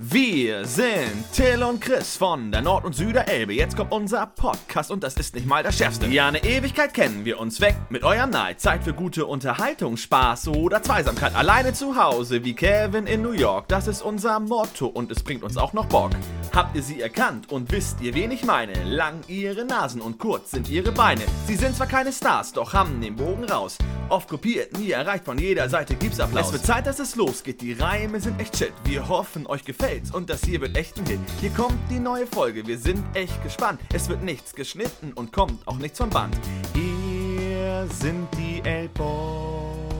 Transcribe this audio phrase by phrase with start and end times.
[0.00, 3.52] Wir sind Till und Chris von der Nord- und Süderelbe.
[3.52, 6.06] Jetzt kommt unser Podcast und das ist nicht mal das Schärfste.
[6.06, 8.60] Ja, eine Ewigkeit kennen wir uns weg mit eurem Neid.
[8.60, 11.34] Zeit für gute Unterhaltung, Spaß oder Zweisamkeit.
[11.34, 13.66] Alleine zu Hause wie Kevin in New York.
[13.66, 16.12] Das ist unser Motto und es bringt uns auch noch Bock.
[16.54, 18.72] Habt ihr sie erkannt und wisst ihr, wen ich meine?
[18.84, 21.22] Lang ihre Nasen und kurz sind ihre Beine.
[21.46, 23.78] Sie sind zwar keine Stars, doch haben den Bogen raus.
[24.08, 26.46] Oft kopiert, nie erreicht, von jeder Seite gibt's Applaus.
[26.46, 28.72] Es wird Zeit, dass es losgeht, die Reime sind echt shit.
[28.84, 31.20] Wir hoffen, euch gefällt's und das hier wird echt ein Hit.
[31.40, 33.80] Hier kommt die neue Folge, wir sind echt gespannt.
[33.92, 36.36] Es wird nichts geschnitten und kommt auch nichts vom Band.
[36.74, 39.98] Hier sind die L-Boys.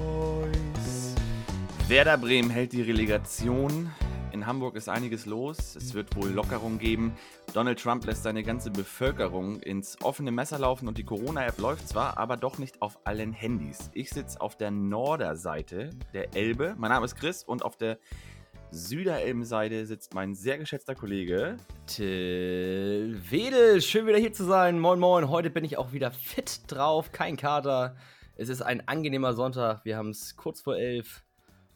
[1.86, 3.90] Werder Bremen hält die Relegation.
[4.32, 5.74] In Hamburg ist einiges los.
[5.74, 7.12] Es wird wohl Lockerung geben.
[7.54, 12.18] Donald Trump lässt seine ganze Bevölkerung ins offene Messer laufen und die Corona-App läuft zwar,
[12.18, 13.90] aber doch nicht auf allen Handys.
[13.94, 16.74] Ich sitze auf der Norderseite der Elbe.
[16.78, 17.98] Mein Name ist Chris und auf der
[18.70, 23.80] Süderelbenseite sitzt mein sehr geschätzter Kollege Till Wedel.
[23.80, 24.78] Schön wieder hier zu sein.
[24.78, 25.30] Moin, moin.
[25.30, 27.12] Heute bin ich auch wieder fit drauf.
[27.12, 27.96] Kein Kater.
[28.36, 29.86] Es ist ein angenehmer Sonntag.
[29.86, 31.24] Wir haben es kurz vor elf.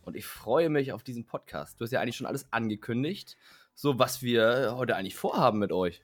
[0.02, 1.80] Und ich freue mich auf diesen Podcast.
[1.80, 3.36] Du hast ja eigentlich schon alles angekündigt,
[3.74, 6.02] so was wir heute eigentlich vorhaben mit euch.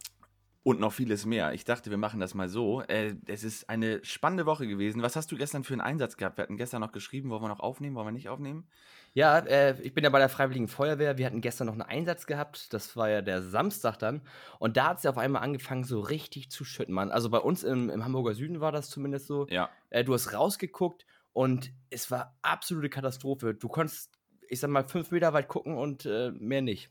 [0.65, 1.55] Und noch vieles mehr.
[1.55, 2.83] Ich dachte, wir machen das mal so.
[2.83, 5.01] Äh, es ist eine spannende Woche gewesen.
[5.01, 6.37] Was hast du gestern für einen Einsatz gehabt?
[6.37, 8.69] Wir hatten gestern noch geschrieben, wollen wir noch aufnehmen, wollen wir nicht aufnehmen?
[9.15, 11.17] Ja, äh, ich bin ja bei der Freiwilligen Feuerwehr.
[11.17, 12.73] Wir hatten gestern noch einen Einsatz gehabt.
[12.75, 14.21] Das war ja der Samstag dann.
[14.59, 17.11] Und da hat es ja auf einmal angefangen, so richtig zu schütten, Mann.
[17.11, 19.47] Also bei uns im, im Hamburger Süden war das zumindest so.
[19.49, 19.71] Ja.
[19.89, 21.07] Äh, du hast rausgeguckt
[21.39, 23.55] und es war absolute Katastrophe.
[23.55, 24.11] Du konntest,
[24.49, 26.91] ich sag mal, fünf Meter weit gucken und äh, mehr nicht.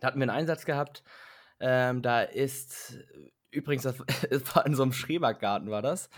[0.00, 1.04] Da hatten wir einen Einsatz gehabt.
[1.60, 2.98] Ähm, da ist
[3.50, 3.98] übrigens, das,
[4.54, 6.08] war in so einem Schrebergarten, war das.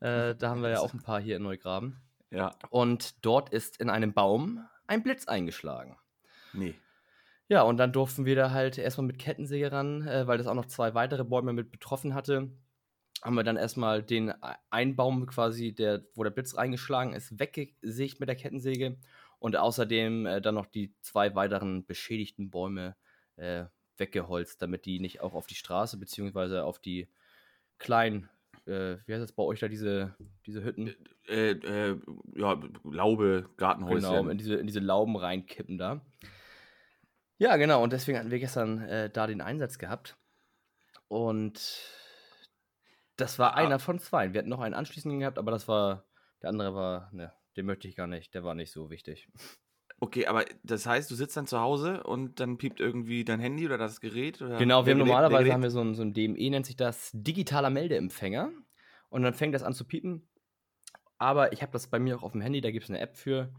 [0.00, 2.00] Äh, da haben wir ja auch ein paar hier in Neugraben.
[2.30, 2.54] Ja.
[2.70, 5.98] Und dort ist in einem Baum ein Blitz eingeschlagen.
[6.54, 6.74] Nee.
[7.48, 10.54] Ja, und dann durften wir da halt erstmal mit Kettensäge ran, äh, weil das auch
[10.54, 12.50] noch zwei weitere Bäume mit betroffen hatte.
[13.24, 14.34] Haben wir dann erstmal den e-
[14.70, 18.98] einen Baum quasi, der, wo der Blitz reingeschlagen ist, weggesägt mit der Kettensäge.
[19.38, 22.96] Und außerdem äh, dann noch die zwei weiteren beschädigten Bäume
[23.36, 23.64] äh,
[23.96, 27.08] weggeholzt, damit die nicht auch auf die Straße beziehungsweise auf die
[27.78, 28.28] kleinen,
[28.66, 30.14] äh, wie heißt das bei euch da, diese,
[30.46, 30.94] diese Hütten?
[31.26, 32.00] Äh, äh,
[32.36, 34.10] ja, Laube, Gartenhäuschen.
[34.10, 36.00] Genau, in diese, in diese Lauben reinkippen da.
[37.38, 40.16] Ja, genau, und deswegen hatten wir gestern äh, da den Einsatz gehabt.
[41.08, 41.60] Und
[43.16, 43.56] das war Ah.
[43.56, 44.32] einer von zwei.
[44.32, 46.04] Wir hatten noch einen anschließenden gehabt, aber das war,
[46.42, 49.28] der andere war, ne, den möchte ich gar nicht, der war nicht so wichtig.
[50.00, 53.64] Okay, aber das heißt, du sitzt dann zu Hause und dann piept irgendwie dein Handy
[53.64, 54.42] oder das Gerät?
[54.42, 57.10] Oder Genau, wir haben normalerweise haben wir so ein, so ein DME, nennt sich das,
[57.14, 58.50] digitaler Meldeempfänger.
[59.08, 60.28] Und dann fängt das an zu piepen.
[61.16, 63.16] Aber ich habe das bei mir auch auf dem Handy, da gibt es eine App
[63.16, 63.54] für.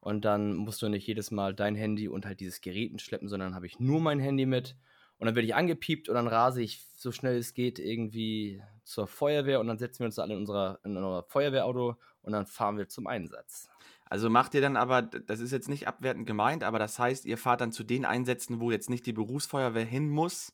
[0.00, 3.54] Und dann musst du nicht jedes Mal dein Handy und halt dieses Gerät mitschleppen, sondern
[3.54, 4.76] habe ich nur mein Handy mit.
[5.18, 9.06] Und dann werde ich angepiept und dann rase ich so schnell es geht irgendwie zur
[9.06, 12.76] Feuerwehr und dann setzen wir uns alle in, unserer, in unser Feuerwehrauto und dann fahren
[12.78, 13.68] wir zum Einsatz.
[14.06, 17.38] Also macht ihr dann aber, das ist jetzt nicht abwertend gemeint, aber das heißt, ihr
[17.38, 20.52] fahrt dann zu den Einsätzen, wo jetzt nicht die Berufsfeuerwehr hin muss,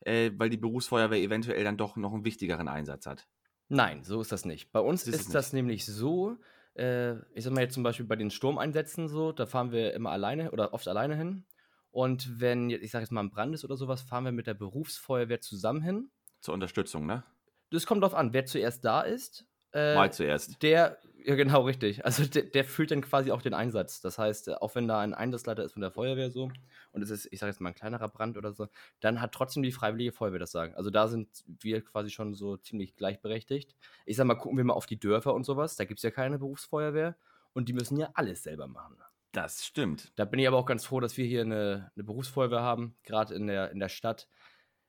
[0.00, 3.28] äh, weil die Berufsfeuerwehr eventuell dann doch noch einen wichtigeren Einsatz hat.
[3.68, 4.72] Nein, so ist das nicht.
[4.72, 6.38] Bei uns ist ist, das nämlich so,
[6.74, 10.10] äh, ich sag mal jetzt zum Beispiel bei den Sturmeinsätzen so, da fahren wir immer
[10.10, 11.44] alleine oder oft alleine hin.
[11.90, 14.46] Und wenn, jetzt- ich sag jetzt mal, ein Brand ist oder sowas, fahren wir mit
[14.46, 16.10] der Berufsfeuerwehr zusammen hin.
[16.40, 17.22] Zur Unterstützung, ne?
[17.72, 19.46] Das kommt drauf an, wer zuerst da ist.
[19.72, 20.62] Äh, Mal zuerst.
[20.62, 22.04] Der, ja genau, richtig.
[22.04, 24.00] Also der, der führt dann quasi auch den Einsatz.
[24.00, 26.50] Das heißt, äh, auch wenn da ein Einsatzleiter ist von der Feuerwehr so
[26.92, 28.68] und es ist, ich sage jetzt mal, ein kleinerer Brand oder so,
[29.00, 30.74] dann hat trotzdem die Freiwillige Feuerwehr das Sagen.
[30.74, 33.74] Also da sind wir quasi schon so ziemlich gleichberechtigt.
[34.04, 35.76] Ich sag mal, gucken wir mal auf die Dörfer und sowas.
[35.76, 37.16] Da gibt es ja keine Berufsfeuerwehr
[37.54, 38.98] und die müssen ja alles selber machen.
[39.32, 40.12] Das stimmt.
[40.16, 43.34] Da bin ich aber auch ganz froh, dass wir hier eine, eine Berufsfeuerwehr haben, gerade
[43.34, 44.28] in der, in der Stadt.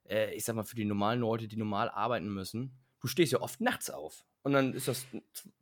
[0.07, 2.77] Äh, ich sag mal, für die normalen Leute, die normal arbeiten müssen.
[3.01, 4.25] Du stehst ja oft nachts auf.
[4.43, 5.05] Und dann ist das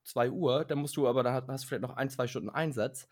[0.03, 3.07] 2 Uhr, dann musst du aber, da hast du vielleicht noch ein, zwei Stunden Einsatz.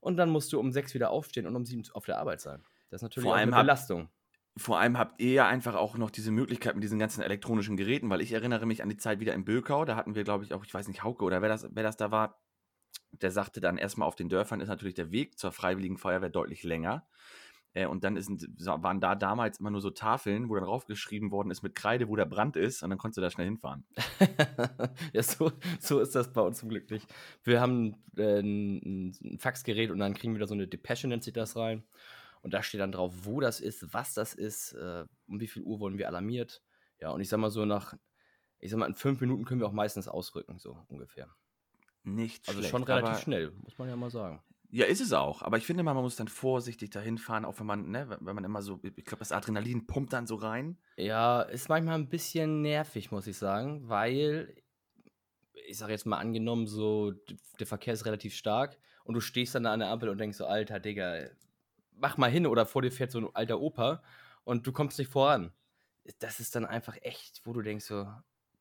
[0.00, 2.62] Und dann musst du um sechs wieder aufstehen und um sieben auf der Arbeit sein.
[2.90, 4.08] Das ist natürlich Vor allem eine hab- Belastung.
[4.56, 8.10] Vor allem habt ihr ja einfach auch noch diese Möglichkeit mit diesen ganzen elektronischen Geräten,
[8.10, 10.52] weil ich erinnere mich an die Zeit wieder in Bökau, da hatten wir, glaube ich,
[10.52, 12.42] auch, ich weiß nicht, Hauke oder wer das, wer das da war,
[13.12, 16.64] der sagte dann erstmal auf den Dörfern ist natürlich der Weg zur Freiwilligen Feuerwehr deutlich
[16.64, 17.06] länger.
[17.74, 21.50] Äh, und dann ist, waren da damals immer nur so Tafeln, wo dann draufgeschrieben worden
[21.50, 23.84] ist mit Kreide, wo der Brand ist, und dann konntest du da schnell hinfahren.
[25.12, 27.06] ja, so, so ist das bei uns zum Glück nicht.
[27.42, 31.24] Wir haben äh, ein, ein Faxgerät und dann kriegen wir da so eine Depesche, nennt
[31.24, 31.84] sich das rein.
[32.42, 35.62] Und da steht dann drauf, wo das ist, was das ist, äh, um wie viel
[35.62, 36.62] Uhr wurden wir alarmiert.
[37.00, 37.94] Ja, und ich sag mal so nach,
[38.58, 41.28] ich sag mal, in fünf Minuten können wir auch meistens ausrücken, so ungefähr.
[42.04, 42.70] Nicht Also schlecht.
[42.72, 44.42] schon relativ schnell, muss man ja mal sagen.
[44.74, 45.42] Ja, ist es auch.
[45.42, 48.34] Aber ich finde mal, man muss dann vorsichtig dahin fahren, auch wenn man, ne, wenn
[48.34, 50.78] man immer so, ich glaube, das Adrenalin pumpt dann so rein.
[50.96, 54.56] Ja, ist manchmal ein bisschen nervig, muss ich sagen, weil,
[55.68, 57.12] ich sage jetzt mal angenommen, so,
[57.60, 60.38] der Verkehr ist relativ stark und du stehst dann da an der Ampel und denkst
[60.38, 61.26] so, Alter, Digga,
[61.94, 64.02] mach mal hin oder vor dir fährt so ein alter Opa
[64.44, 65.52] und du kommst nicht voran.
[66.18, 68.08] Das ist dann einfach echt, wo du denkst so,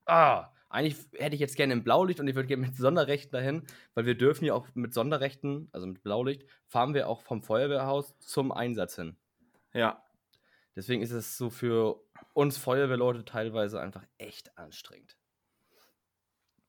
[0.05, 3.63] ah, eigentlich hätte ich jetzt gerne ein Blaulicht und ich würde gerne mit Sonderrechten dahin,
[3.93, 8.17] weil wir dürfen ja auch mit Sonderrechten, also mit Blaulicht, fahren wir auch vom Feuerwehrhaus
[8.19, 9.15] zum Einsatz hin.
[9.73, 10.03] Ja.
[10.75, 12.01] Deswegen ist es so für
[12.33, 15.17] uns Feuerwehrleute teilweise einfach echt anstrengend.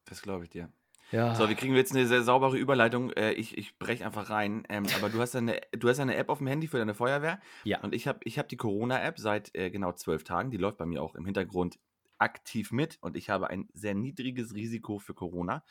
[0.04, 0.72] Das glaube ich dir.
[1.12, 1.34] Ja.
[1.34, 3.12] So, wir kriegen jetzt eine sehr saubere Überleitung.
[3.12, 4.64] Äh, ich ich breche einfach rein.
[4.70, 7.38] Ähm, aber du hast, eine, du hast eine App auf dem Handy für deine Feuerwehr.
[7.64, 7.80] Ja.
[7.82, 10.50] Und ich habe ich hab die Corona-App seit äh, genau zwölf Tagen.
[10.50, 11.78] Die läuft bei mir auch im Hintergrund
[12.22, 12.98] aktiv mit.
[13.00, 15.64] Und ich habe ein sehr niedriges Risiko für Corona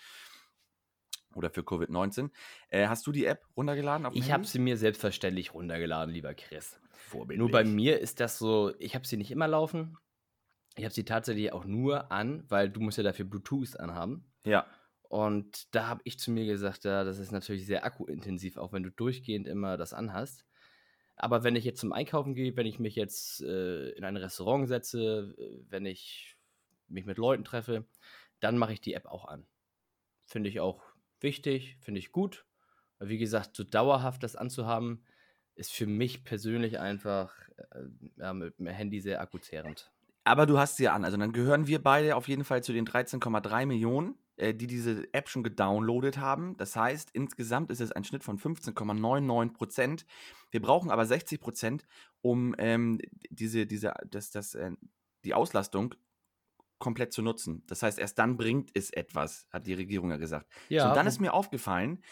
[1.35, 2.29] oder für Covid-19.
[2.69, 4.07] Äh, hast du die App runtergeladen?
[4.13, 6.79] Ich habe sie mir selbstverständlich runtergeladen, lieber Chris.
[6.91, 7.39] Vorbildlich.
[7.39, 9.97] Nur bei mir ist das so, ich habe sie nicht immer laufen.
[10.75, 14.31] Ich habe sie tatsächlich auch nur an, weil du musst ja dafür Bluetooth anhaben.
[14.45, 14.65] Ja.
[15.09, 18.83] Und da habe ich zu mir gesagt, ja, das ist natürlich sehr akkuintensiv, auch wenn
[18.83, 20.45] du durchgehend immer das anhast.
[21.17, 24.67] Aber wenn ich jetzt zum Einkaufen gehe, wenn ich mich jetzt äh, in ein Restaurant
[24.67, 26.37] setze, äh, wenn ich
[26.91, 27.85] mich mit Leuten treffe,
[28.39, 29.45] dann mache ich die App auch an.
[30.25, 30.83] Finde ich auch
[31.19, 32.45] wichtig, finde ich gut.
[32.99, 35.03] Wie gesagt, so dauerhaft das anzuhaben,
[35.55, 37.33] ist für mich persönlich einfach
[38.19, 39.91] äh, mit dem Handy sehr akkuzehrend.
[40.23, 41.03] Aber du hast sie ja an.
[41.03, 45.11] Also dann gehören wir beide auf jeden Fall zu den 13,3 Millionen, äh, die diese
[45.13, 46.55] App schon gedownloadet haben.
[46.57, 50.05] Das heißt, insgesamt ist es ein Schnitt von 15,99 Prozent.
[50.51, 51.87] Wir brauchen aber 60 Prozent,
[52.21, 52.99] um ähm,
[53.29, 54.71] diese, diese, das, das, äh,
[55.23, 55.95] die Auslastung
[56.81, 57.63] komplett zu nutzen.
[57.67, 60.51] Das heißt, erst dann bringt es etwas, hat die Regierung ja gesagt.
[60.83, 62.03] so, und dann ist mir aufgefallen,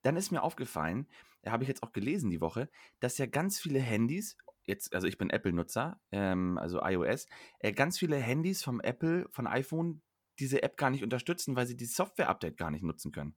[0.00, 1.06] dann ist mir aufgefallen,
[1.44, 2.70] habe ich jetzt auch gelesen die Woche,
[3.00, 7.26] dass ja ganz viele Handys, jetzt, also ich bin Apple-Nutzer, ähm, also iOS,
[7.58, 10.00] äh, ganz viele Handys vom Apple, von iPhone,
[10.38, 13.36] diese App gar nicht unterstützen, weil sie die Software-Update gar nicht nutzen können.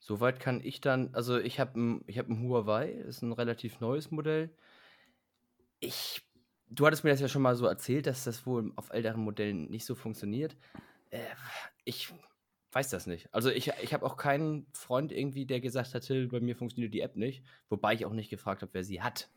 [0.00, 3.80] Soweit kann ich dann, also ich habe ein, ich hab ein Huawei, ist ein relativ
[3.80, 4.54] neues Modell.
[5.80, 6.27] Ich,
[6.70, 9.70] du hattest mir das ja schon mal so erzählt, dass das wohl auf älteren Modellen
[9.70, 10.56] nicht so funktioniert.
[11.10, 11.20] Äh,
[11.84, 12.12] ich
[12.72, 13.32] weiß das nicht.
[13.32, 17.00] Also ich, ich habe auch keinen Freund irgendwie, der gesagt hat, bei mir funktioniert die
[17.00, 17.42] App nicht.
[17.68, 19.30] Wobei ich auch nicht gefragt habe, wer sie hat.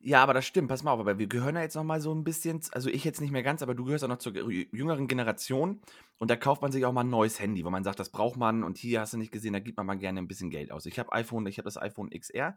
[0.00, 2.12] Ja, aber das stimmt, pass mal auf, aber wir gehören ja jetzt noch mal so
[2.12, 4.66] ein bisschen, also ich jetzt nicht mehr ganz, aber du gehörst auch noch zur jü-
[4.72, 5.80] jüngeren Generation
[6.18, 8.36] und da kauft man sich auch mal ein neues Handy, wo man sagt, das braucht
[8.36, 10.72] man und hier hast du nicht gesehen, da gibt man mal gerne ein bisschen Geld
[10.72, 10.86] aus.
[10.86, 12.56] Ich habe iPhone, ich habe das iPhone XR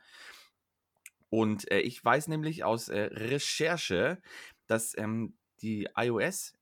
[1.34, 4.22] und äh, ich weiß nämlich aus äh, Recherche,
[4.68, 6.54] dass ähm, die iOS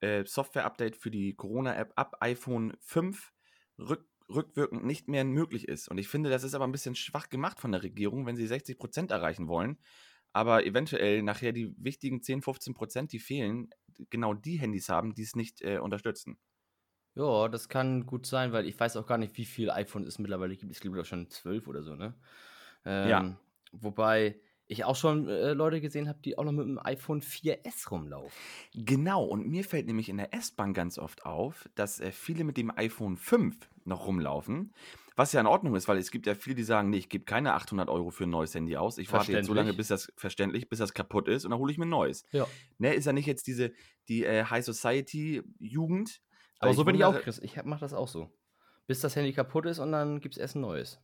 [0.00, 3.32] äh, Software-Update für die Corona-App ab iPhone 5
[3.78, 5.86] rück, rückwirkend nicht mehr möglich ist.
[5.86, 8.48] Und ich finde, das ist aber ein bisschen schwach gemacht von der Regierung, wenn sie
[8.48, 9.78] 60% erreichen wollen,
[10.32, 13.70] aber eventuell nachher die wichtigen 10, 15%, die fehlen,
[14.10, 16.40] genau die Handys haben, die es nicht äh, unterstützen.
[17.14, 20.18] Ja, das kann gut sein, weil ich weiß auch gar nicht, wie viel iPhone es
[20.18, 20.72] mittlerweile gibt.
[20.72, 22.18] Es gibt doch schon zwölf oder so, ne?
[22.84, 23.38] Ja.
[23.72, 27.90] Wobei ich auch schon äh, Leute gesehen habe, die auch noch mit dem iPhone 4S
[27.90, 28.32] rumlaufen.
[28.74, 32.56] Genau, und mir fällt nämlich in der S-Bahn ganz oft auf, dass äh, viele mit
[32.56, 34.72] dem iPhone 5 noch rumlaufen,
[35.14, 37.24] was ja in Ordnung ist, weil es gibt ja viele, die sagen, nee, ich gebe
[37.24, 40.12] keine 800 Euro für ein neues Handy aus, ich warte jetzt so lange, bis das,
[40.16, 42.24] verständlich, bis das kaputt ist und dann hole ich mir ein neues.
[42.30, 42.46] Ja.
[42.78, 43.72] Ne, ist ja nicht jetzt diese,
[44.08, 46.22] die äh, High Society-Jugend.
[46.60, 47.40] Aber so bin ich auch, Chris.
[47.40, 48.30] Ich mache das auch so.
[48.86, 51.00] Bis das Handy kaputt ist und dann gibt es erst ein neues.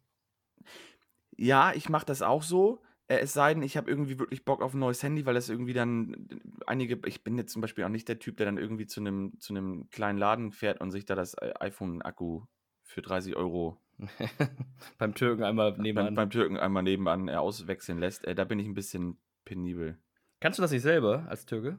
[1.39, 2.83] Ja, ich mache das auch so.
[3.07, 5.49] Äh, es sei denn, ich habe irgendwie wirklich Bock auf ein neues Handy, weil das
[5.49, 6.29] irgendwie dann
[6.67, 9.39] einige, ich bin jetzt zum Beispiel auch nicht der Typ, der dann irgendwie zu einem
[9.39, 12.43] zu einem kleinen Laden fährt und sich da das äh, iPhone-Akku
[12.83, 13.81] für 30 Euro
[14.99, 16.15] Beim Türken einmal beim, nebenan.
[16.15, 18.25] beim Türken einmal nebenan äh, auswechseln lässt.
[18.27, 19.99] Äh, da bin ich ein bisschen penibel.
[20.41, 21.79] Kannst du das nicht selber als Türke?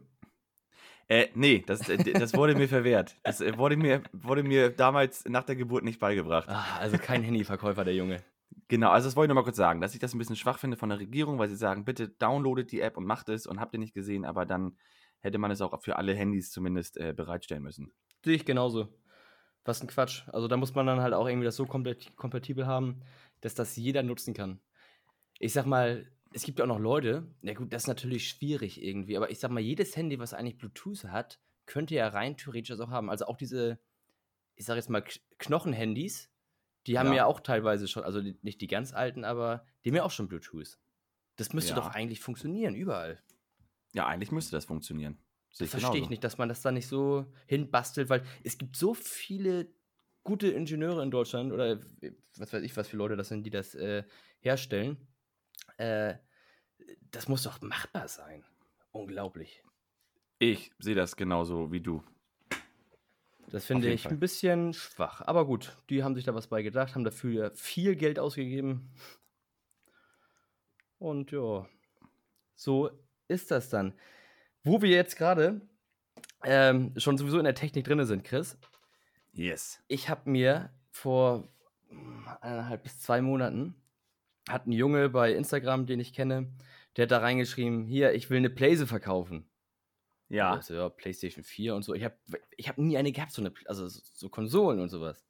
[1.08, 3.18] Äh, nee, das, äh, das wurde mir verwehrt.
[3.24, 6.50] Das äh, wurde mir, wurde mir damals nach der Geburt nicht beigebracht.
[6.50, 8.22] Ah, also kein Handyverkäufer, der Junge.
[8.70, 10.78] Genau, also das wollte ich nochmal kurz sagen, dass ich das ein bisschen schwach finde
[10.78, 13.74] von der Regierung, weil sie sagen, bitte downloadet die App und macht es und habt
[13.74, 14.78] ihr nicht gesehen, aber dann
[15.22, 17.92] hätte man es auch für alle Handys zumindest äh, bereitstellen müssen.
[18.24, 18.88] Sehe ich genauso.
[19.66, 20.28] Was ein Quatsch.
[20.30, 23.02] Also da muss man dann halt auch irgendwie das so kompatibel haben,
[23.42, 24.60] dass das jeder nutzen kann.
[25.40, 28.84] Ich sag mal, es gibt ja auch noch Leute, na gut, das ist natürlich schwierig
[28.84, 32.70] irgendwie, aber ich sag mal, jedes Handy, was eigentlich Bluetooth hat, könnte ja rein theoretisch
[32.70, 33.10] das auch haben.
[33.10, 33.80] Also auch diese,
[34.56, 35.04] ich sag jetzt mal,
[35.40, 36.30] Knochenhandys,
[36.90, 37.14] die haben Ja.
[37.18, 40.28] ja auch teilweise schon, also nicht die ganz alten, aber die haben ja auch schon
[40.28, 40.80] Bluetooth.
[41.36, 41.76] Das müsste Ja.
[41.76, 43.22] doch eigentlich funktionieren, überall.
[43.94, 45.20] Ja, eigentlich müsste das funktionieren.
[45.52, 48.76] Sehe Das verstehe ich nicht, dass man das da nicht so hinbastelt, weil es gibt
[48.76, 49.72] so viele
[50.24, 51.80] gute Ingenieure in Deutschland oder
[52.38, 54.04] was weiß ich, was für Leute das sind, die das äh,
[54.40, 54.98] herstellen.
[55.78, 56.16] Äh,
[57.12, 58.44] das muss doch machbar sein.
[58.92, 59.64] Unglaublich.
[60.40, 62.04] Ich sehe das genauso wie du.
[63.52, 64.14] Das finde ich Fall.
[64.14, 65.22] ein bisschen schwach.
[65.22, 68.92] Aber gut, die haben sich da was bei gedacht, haben dafür viel Geld ausgegeben.
[71.00, 71.68] Und ja,
[72.56, 72.90] so
[73.28, 73.94] ist das dann.
[74.64, 75.62] Wo wir jetzt gerade
[76.44, 78.58] ähm, schon sowieso in der Technik drin sind, Chris.
[79.34, 79.82] Yes.
[79.88, 81.48] Ich habe mir vor
[82.42, 83.76] eineinhalb bis zwei Monaten
[84.50, 86.52] hat ein Junge bei Instagram, den ich kenne,
[86.98, 89.46] der hat da reingeschrieben, hier, ich will eine Playse verkaufen.
[90.30, 90.54] Ja.
[90.54, 91.94] Also, ja, PlayStation 4 und so.
[91.94, 92.16] Ich habe
[92.56, 95.26] ich hab nie eine gehabt, so eine, also so Konsolen und sowas.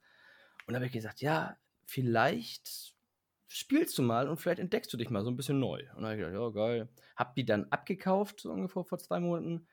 [0.68, 2.94] Und da habe ich gesagt, ja, vielleicht
[3.48, 5.84] spielst du mal und vielleicht entdeckst du dich mal so ein bisschen neu.
[5.96, 6.90] Und da habe ich gedacht, ja, geil.
[7.16, 9.68] Hab die dann abgekauft, so ungefähr vor zwei Monaten.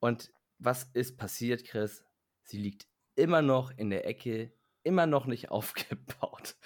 [0.00, 2.04] Und was ist passiert, Chris?
[2.44, 4.52] Sie liegt immer noch in der Ecke,
[4.84, 6.56] immer noch nicht aufgebaut.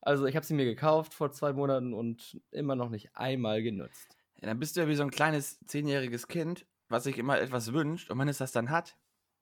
[0.00, 4.16] Also ich habe sie mir gekauft vor zwei Monaten und immer noch nicht einmal genutzt.
[4.40, 7.72] Ja, dann bist du ja wie so ein kleines zehnjähriges Kind, was sich immer etwas
[7.72, 8.96] wünscht und wenn es das dann hat,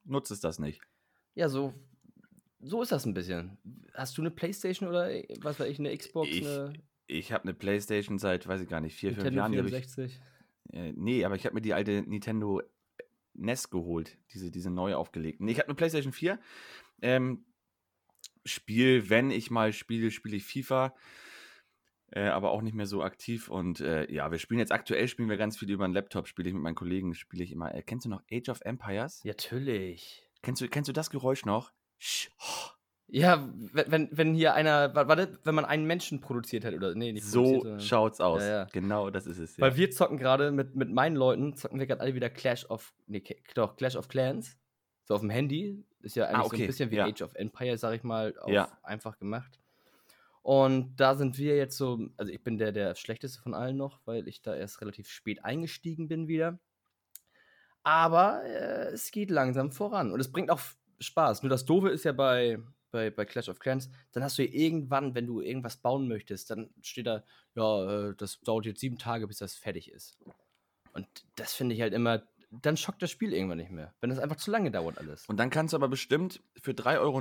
[0.04, 0.80] nutzt es das nicht.
[1.34, 1.74] Ja, so,
[2.60, 3.58] so ist das ein bisschen.
[3.94, 6.28] Hast du eine Playstation oder was weiß ich, eine Xbox?
[6.28, 6.72] Ich, eine
[7.06, 9.68] ich habe eine Playstation seit, weiß ich gar nicht, vier, Nintendo fünf Jahren.
[9.68, 10.20] 64?
[10.70, 12.62] Ich, äh, nee, aber ich habe mir die alte Nintendo
[13.34, 15.46] NES geholt, diese, diese neu aufgelegten.
[15.46, 16.38] Nee, ich habe eine Playstation 4.
[17.02, 17.44] Ähm,
[18.44, 20.94] Spiel, wenn ich mal spiele, spiele ich FIFA.
[22.14, 23.48] Äh, aber auch nicht mehr so aktiv.
[23.48, 26.48] Und äh, ja, wir spielen jetzt aktuell, spielen wir ganz viel über einen Laptop, spiele
[26.48, 27.74] ich mit meinen Kollegen, spiele ich immer.
[27.74, 29.22] Äh, kennst du noch Age of Empires?
[29.24, 30.22] Ja, natürlich.
[30.42, 31.72] Kennst du, kennst du das Geräusch noch?
[33.06, 36.94] Ja, wenn, wenn hier einer, warte, wenn man einen Menschen produziert hat, oder?
[36.94, 38.42] Nee, nicht So schaut's aus.
[38.42, 38.64] Ja, ja.
[38.72, 39.56] Genau, das ist es.
[39.56, 39.62] Ja.
[39.62, 42.94] Weil wir zocken gerade mit, mit meinen Leuten, zocken wir gerade alle wieder Clash of,
[43.06, 43.22] nee,
[43.54, 44.58] doch, Clash of Clans.
[45.04, 45.84] So auf dem Handy.
[46.00, 46.56] Ist ja eigentlich ah, okay.
[46.56, 48.34] so ein bisschen wie Age of Empires, sag ich mal,
[48.82, 49.61] einfach gemacht.
[50.42, 54.00] Und da sind wir jetzt so, also ich bin der, der schlechteste von allen noch,
[54.04, 56.58] weil ich da erst relativ spät eingestiegen bin wieder.
[57.84, 60.60] Aber äh, es geht langsam voran und es bringt auch
[60.98, 61.42] Spaß.
[61.42, 62.58] Nur das Doofe ist ja bei,
[62.90, 66.70] bei, bei Clash of Clans, dann hast du irgendwann, wenn du irgendwas bauen möchtest, dann
[66.80, 70.18] steht da, ja, äh, das dauert jetzt sieben Tage, bis das fertig ist.
[70.92, 71.06] Und
[71.36, 72.22] das finde ich halt immer
[72.60, 75.26] dann schockt das Spiel irgendwann nicht mehr, wenn das einfach zu lange dauert alles.
[75.26, 77.18] Und dann kannst du aber bestimmt für 3,90 Euro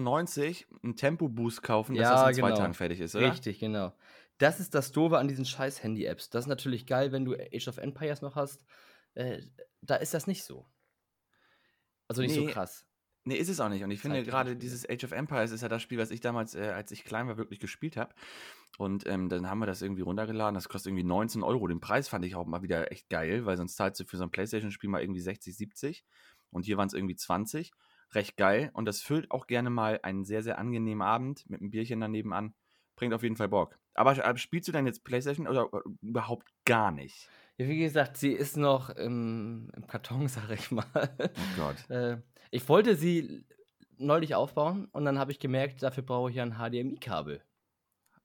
[0.84, 2.56] einen Tempo-Boost kaufen, dass ja, das in genau.
[2.56, 3.32] zwei Tagen fertig ist, oder?
[3.32, 3.94] Richtig, genau.
[4.38, 6.30] Das ist das Doofe an diesen scheiß Handy-Apps.
[6.30, 8.66] Das ist natürlich geil, wenn du Age of Empires noch hast.
[9.14, 9.42] Äh,
[9.82, 10.66] da ist das nicht so.
[12.08, 12.86] Also nicht nee, so krass.
[13.24, 13.84] Nee, ist es auch nicht.
[13.84, 16.56] Und ich finde gerade dieses Age of Empires ist ja das Spiel, was ich damals,
[16.56, 18.14] äh, als ich klein war, wirklich gespielt habe.
[18.78, 20.56] Und ähm, dann haben wir das irgendwie runtergeladen.
[20.56, 21.68] Das kostet irgendwie 19 Euro.
[21.68, 24.24] Den Preis fand ich auch mal wieder echt geil, weil sonst zahlst du für so
[24.24, 26.04] ein Playstation-Spiel mal irgendwie 60, 70.
[26.50, 27.72] Und hier waren es irgendwie 20.
[28.14, 28.72] Recht geil.
[28.74, 32.34] Und das füllt auch gerne mal einen sehr, sehr angenehmen Abend mit einem Bierchen daneben
[32.34, 32.56] an.
[32.96, 33.78] Bringt auf jeden Fall Bock.
[33.94, 35.70] Aber, aber spielst du denn jetzt Playstation oder
[36.02, 37.30] überhaupt gar nicht?
[37.58, 40.86] Ja, wie gesagt, sie ist noch im, im Karton, sag ich mal.
[41.20, 41.90] Oh Gott.
[41.90, 42.18] äh,
[42.52, 43.46] ich wollte sie
[43.98, 47.42] neulich aufbauen und dann habe ich gemerkt, dafür brauche ich ja ein HDMI-Kabel.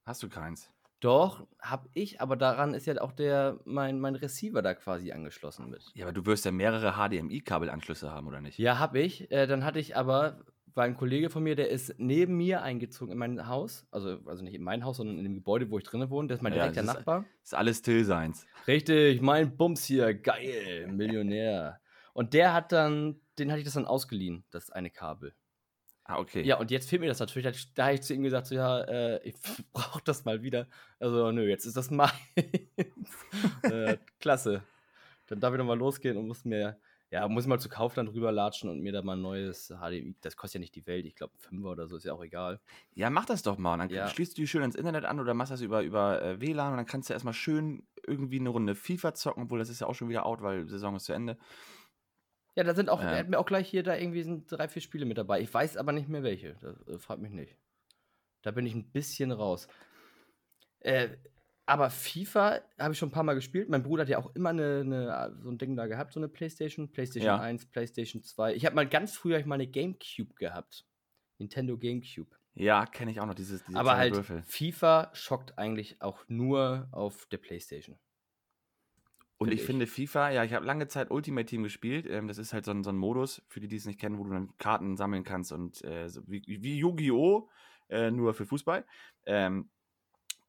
[0.04, 0.71] Hast du keins?
[1.00, 5.68] Doch, habe ich, aber daran ist ja auch der, mein, mein Receiver da quasi angeschlossen
[5.68, 5.85] mit.
[5.95, 8.59] Ja, aber du wirst ja mehrere HDMI-Kabelanschlüsse haben, oder nicht?
[8.59, 9.30] Ja, habe ich.
[9.30, 10.40] Äh, dann hatte ich aber,
[10.75, 13.87] weil ein Kollege von mir, der ist neben mir eingezogen in mein Haus.
[13.90, 16.28] Also, also nicht in mein Haus, sondern in dem Gebäude, wo ich drinnen wohne.
[16.28, 17.21] Der ist mein ja, direkter Nachbar.
[17.42, 18.47] Ist, ist alles Till seins.
[18.66, 20.14] Richtig, mein Bums hier.
[20.14, 21.78] Geil, Millionär.
[22.14, 25.35] Und der hat dann den hatte ich das dann ausgeliehen, das eine Kabel.
[26.09, 26.43] Ah, okay.
[26.43, 27.75] Ja, und jetzt fehlt mir das natürlich.
[27.75, 29.35] Da habe ich zu ihm gesagt, so, ja, äh, ich
[29.73, 30.69] brauche das mal wieder.
[31.00, 32.12] Also, nö, jetzt ist das meins.
[33.62, 34.62] äh, klasse.
[35.26, 36.78] Dann darf ich nochmal losgehen und muss mir,
[37.11, 40.14] ja, muss mal zu Kaufland rüberlatschen und mir da mal ein neues HDMI.
[40.21, 42.61] Das kostet ja nicht die Welt, ich glaube, Fünfer oder so, ist ja auch egal.
[42.95, 43.76] Ja, mach das doch mal.
[43.76, 44.07] Dann ja.
[44.07, 46.76] schließt du die schön ins Internet an oder machst das über, über äh, WLAN und
[46.76, 49.95] dann kannst du erstmal schön irgendwie eine Runde FIFA zocken, obwohl das ist ja auch
[49.97, 51.37] schon wieder out, weil Saison ist zu Ende.
[52.57, 53.11] Ja, da sind auch, ja.
[53.11, 55.41] er hat mir auch gleich hier da irgendwie sind drei, vier Spiele mit dabei.
[55.41, 56.57] Ich weiß aber nicht mehr welche.
[56.63, 57.55] Das äh, fragt mich nicht.
[58.43, 59.69] Da bin ich ein bisschen raus.
[60.81, 61.11] Äh,
[61.67, 63.69] aber FIFA habe ich schon ein paar Mal gespielt.
[63.69, 66.29] Mein Bruder hat ja auch immer eine, eine, so ein Ding da gehabt, so eine
[66.29, 66.91] Playstation.
[66.91, 67.41] Playstation ja.
[67.41, 68.55] 1, Playstation 2.
[68.55, 70.87] Ich habe mal ganz früher ich mal eine Gamecube gehabt.
[71.39, 72.31] Nintendo Gamecube.
[72.55, 74.43] Ja, kenne ich auch noch, dieses, diese Aber halt, Würfel.
[74.47, 77.99] FIFA schockt eigentlich auch nur auf der Playstation.
[79.38, 82.07] Und ich, ich, finde FIFA, ja, ich habe lange Zeit Ultimate Team gespielt.
[82.07, 84.19] Ähm, das ist halt so ein, so ein Modus, für die, die es nicht kennen,
[84.19, 87.50] wo du dann Karten sammeln kannst und äh, so wie, wie Yu-Gi-Oh!
[87.88, 88.85] Äh, nur für Fußball.
[89.26, 89.71] Ähm,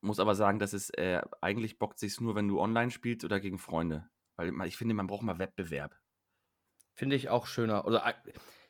[0.01, 3.39] muss aber sagen, dass es äh, eigentlich bockt sich nur, wenn du online spielst oder
[3.39, 4.09] gegen Freunde.
[4.35, 5.95] Weil ich finde, man braucht mal Wettbewerb.
[6.93, 7.85] Finde ich auch schöner.
[7.85, 8.13] Oder äh,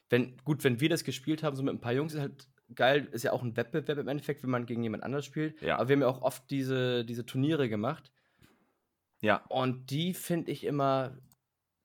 [0.09, 3.07] wenn, gut, wenn wir das gespielt haben, so mit ein paar Jungs, ist halt geil,
[3.11, 5.61] ist ja auch ein Wettbewerb im Endeffekt, wenn man gegen jemand anders spielt.
[5.61, 5.77] Ja.
[5.77, 8.11] Aber wir haben ja auch oft diese, diese Turniere gemacht.
[9.21, 9.43] Ja.
[9.49, 11.17] Und die finde ich immer,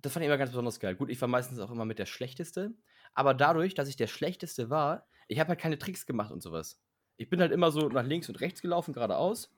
[0.01, 0.95] das fand ich immer ganz besonders geil.
[0.95, 2.75] Gut, ich war meistens auch immer mit der Schlechteste.
[3.15, 6.81] Aber dadurch, dass ich der Schlechteste war, ich habe halt keine Tricks gemacht und sowas.
[7.17, 9.55] Ich bin halt immer so nach links und rechts gelaufen, geradeaus.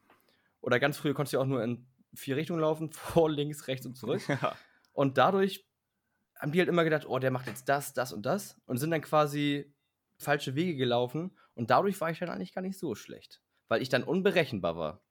[0.60, 3.96] Oder ganz früh konntest du auch nur in vier Richtungen laufen, vor, links, rechts und
[3.96, 4.22] zurück.
[4.28, 4.56] Ja.
[4.92, 5.66] Und dadurch
[6.38, 8.60] haben die halt immer gedacht, oh, der macht jetzt das, das und das.
[8.66, 9.74] Und sind dann quasi
[10.18, 11.36] falsche Wege gelaufen.
[11.54, 13.42] Und dadurch war ich dann eigentlich gar nicht so schlecht.
[13.66, 15.03] Weil ich dann unberechenbar war.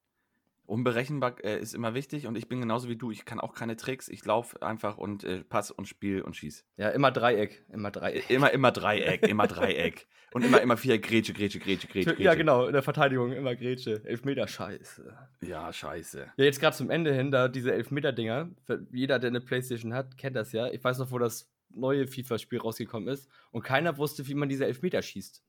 [0.73, 3.11] Unberechenbar äh, ist immer wichtig und ich bin genauso wie du.
[3.11, 4.09] Ich kann auch keine Tricks.
[4.09, 6.65] Ich laufe einfach und äh, pass und spiel und schieß.
[6.77, 7.63] Ja, immer Dreieck.
[7.71, 8.27] Immer Dreieck.
[8.31, 10.07] Immer, immer Dreieck, immer Dreieck.
[10.31, 12.19] Und immer, immer vier Grätsche, Grätsche, Grätsche, Grätsche.
[12.19, 14.03] Ja, genau, in der Verteidigung immer Grätsche.
[14.03, 15.15] Elfmeter, scheiße.
[15.41, 16.31] Ja, scheiße.
[16.37, 18.49] Ja, jetzt gerade zum Ende hin, da diese Elfmeter-Dinger.
[18.91, 20.71] Jeder, der eine Playstation hat, kennt das ja.
[20.71, 23.29] Ich weiß noch, wo das neue FIFA-Spiel rausgekommen ist.
[23.51, 25.43] Und keiner wusste, wie man diese Elfmeter schießt.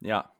[0.00, 0.36] Ja.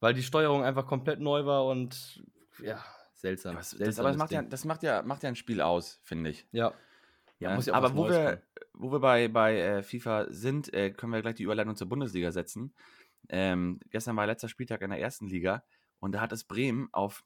[0.00, 2.22] Weil die Steuerung einfach komplett neu war und
[2.62, 2.84] ja,
[3.20, 3.56] seltsam.
[3.56, 6.30] Das, das, aber das macht, ja, das macht, ja, macht ja ein Spiel aus, finde
[6.30, 6.46] ich.
[6.52, 6.72] Ja.
[7.38, 8.42] Ja, Ja, muss ja aber wo Neues wir, kommen.
[8.74, 12.32] wo wir bei, bei äh, FIFA sind, äh, können wir gleich die Überleitung zur Bundesliga
[12.32, 12.74] setzen.
[13.28, 15.64] Ähm, gestern war letzter Spieltag in der ersten Liga
[16.00, 17.24] und da hat es Bremen auf,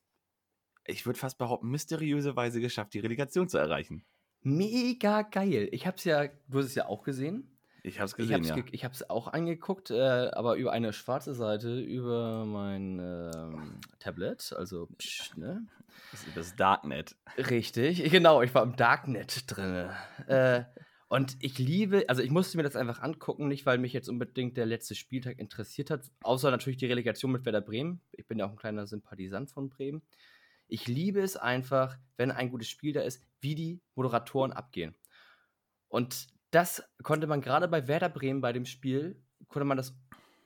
[0.85, 4.05] ich würde fast behaupten, mysteriöse Weise geschafft, die Relegation zu erreichen.
[4.43, 5.69] Mega geil.
[5.73, 7.54] Ich hab's ja, du hast es ja auch gesehen.
[7.87, 8.65] Ich habe es Ich gesehen, hab's, ja.
[8.73, 14.89] ich hab's auch angeguckt, äh, aber über eine schwarze Seite, über mein ähm, Tablet, also,
[14.97, 15.67] psch, ne?
[16.11, 17.15] Das, das Darknet.
[17.37, 19.91] Richtig, genau, ich war im Darknet drin.
[20.27, 20.65] Äh,
[21.09, 24.57] und ich liebe, also ich musste mir das einfach angucken, nicht weil mich jetzt unbedingt
[24.57, 28.01] der letzte Spieltag interessiert hat, außer natürlich die Relegation mit Werder Bremen.
[28.13, 30.01] Ich bin ja auch ein kleiner Sympathisant von Bremen.
[30.69, 34.97] Ich liebe es einfach, wenn ein gutes Spiel da ist, wie die Moderatoren abgehen.
[35.89, 39.95] Und das konnte man gerade bei Werder Bremen bei dem Spiel, konnte man das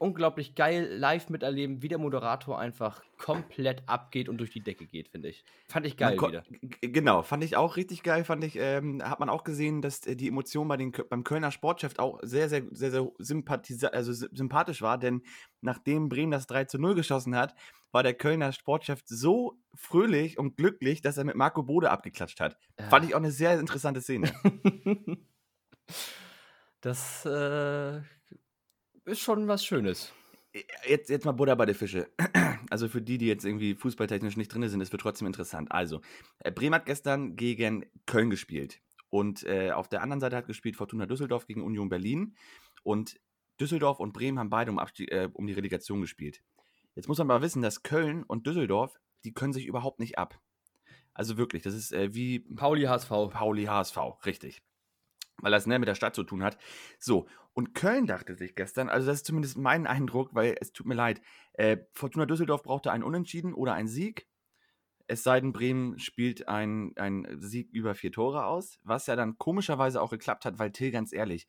[0.00, 5.09] unglaublich geil live miterleben, wie der Moderator einfach komplett abgeht und durch die Decke geht,
[5.09, 5.45] finde ich.
[5.69, 6.45] Fand ich geil wieder.
[6.80, 8.25] Genau, fand ich auch richtig geil.
[8.25, 11.50] Fand ich, ähm, hat man auch gesehen, dass äh, die Emotion bei den, beim Kölner
[11.50, 15.23] Sportchef auch sehr, sehr, sehr, sehr sympathisa also sy- sympathisch war, denn
[15.63, 17.56] nachdem Bremen das 3 zu 0 geschossen hat,
[17.91, 22.56] war der Kölner Sportchef so fröhlich und glücklich, dass er mit Marco Bode abgeklatscht hat.
[22.89, 24.30] Fand ich auch eine sehr interessante Szene.
[26.81, 27.99] Das äh,
[29.05, 30.13] ist schon was Schönes.
[30.87, 32.09] Jetzt, jetzt mal Buddha bei der Fische.
[32.71, 35.73] Also für die, die jetzt irgendwie fußballtechnisch nicht drin sind, es wird trotzdem interessant.
[35.73, 36.03] Also,
[36.41, 38.83] äh, Bremen hat gestern gegen Köln gespielt.
[39.09, 42.37] Und äh, auf der anderen Seite hat gespielt Fortuna Düsseldorf gegen Union Berlin.
[42.83, 43.19] Und
[43.59, 46.43] Düsseldorf und Bremen haben beide um, Abstieg, äh, um die Relegation gespielt.
[46.95, 50.39] Jetzt muss man mal wissen, dass Köln und Düsseldorf, die können sich überhaupt nicht ab.
[51.15, 53.09] Also wirklich, das ist äh, wie Pauli HSV.
[53.09, 53.97] Pauli HSV,
[54.27, 54.63] richtig.
[55.41, 56.59] Weil das ne, mit der Stadt zu tun hat.
[56.99, 60.87] So, und Köln dachte sich gestern, also das ist zumindest mein Eindruck, weil es tut
[60.87, 61.21] mir leid,
[61.55, 64.29] äh, Fortuna Düsseldorf brauchte einen Unentschieden oder einen Sieg.
[65.07, 70.03] Es sei denn, Bremen spielt einen Sieg über vier Tore aus, was ja dann komischerweise
[70.03, 71.49] auch geklappt hat, weil Till, ganz ehrlich,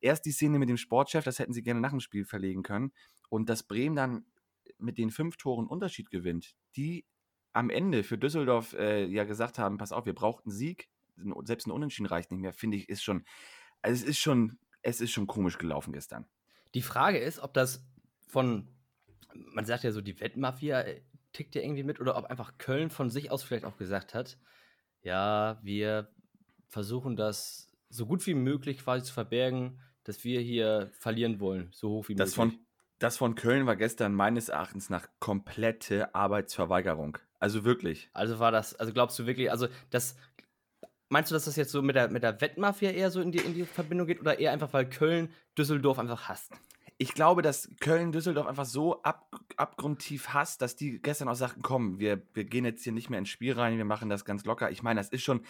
[0.00, 2.92] erst die Szene mit dem Sportchef, das hätten sie gerne nach dem Spiel verlegen können,
[3.28, 4.26] und dass Bremen dann
[4.78, 7.06] mit den fünf Toren Unterschied gewinnt, die
[7.52, 10.88] am Ende für Düsseldorf äh, ja gesagt haben, pass auf, wir brauchten Sieg,
[11.44, 13.24] selbst ein Unentschieden reicht nicht mehr, finde ich, ist schon,
[13.82, 16.26] also es ist schon, es ist schon komisch gelaufen gestern.
[16.74, 17.84] Die Frage ist, ob das
[18.28, 18.68] von,
[19.34, 22.90] man sagt ja so, die Wettmafia äh, tickt ja irgendwie mit, oder ob einfach Köln
[22.90, 24.38] von sich aus vielleicht auch gesagt hat,
[25.02, 26.10] ja, wir
[26.68, 31.90] versuchen das so gut wie möglich quasi zu verbergen, dass wir hier verlieren wollen, so
[31.90, 32.56] hoch wie Das möglich.
[32.56, 32.66] von,
[32.98, 37.18] das von Köln war gestern meines Erachtens nach komplette Arbeitsverweigerung.
[37.38, 38.08] Also wirklich.
[38.12, 40.16] Also war das, also glaubst du wirklich, also das,
[41.12, 43.38] meinst du, dass das jetzt so mit der, mit der Wettmafia eher so in die,
[43.38, 46.52] in die Verbindung geht oder eher einfach, weil Köln Düsseldorf einfach hasst?
[46.98, 51.62] Ich glaube, dass Köln Düsseldorf einfach so ab, abgrundtief hasst, dass die gestern auch sagten,
[51.62, 54.44] komm, wir, wir gehen jetzt hier nicht mehr ins Spiel rein, wir machen das ganz
[54.44, 54.70] locker.
[54.70, 55.42] Ich meine, das ist schon.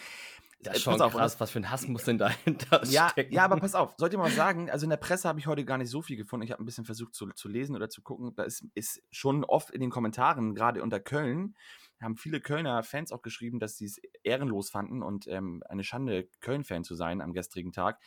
[0.62, 3.11] Das ist äh, schon pass auf, krass, was für ein Hass muss denn dahinter Ja,
[3.11, 3.33] stecken?
[3.35, 5.64] ja, aber pass auf, sollte man mal sagen, also in der Presse habe ich heute
[5.64, 6.44] gar nicht so viel gefunden.
[6.44, 8.33] Ich habe ein bisschen versucht zu, zu lesen oder zu gucken.
[8.37, 11.55] Da ist, ist schon oft in den Kommentaren, gerade unter Köln,
[12.02, 16.28] haben viele Kölner Fans auch geschrieben, dass sie es ehrenlos fanden und ähm, eine Schande,
[16.40, 18.00] Köln-Fan zu sein am gestrigen Tag.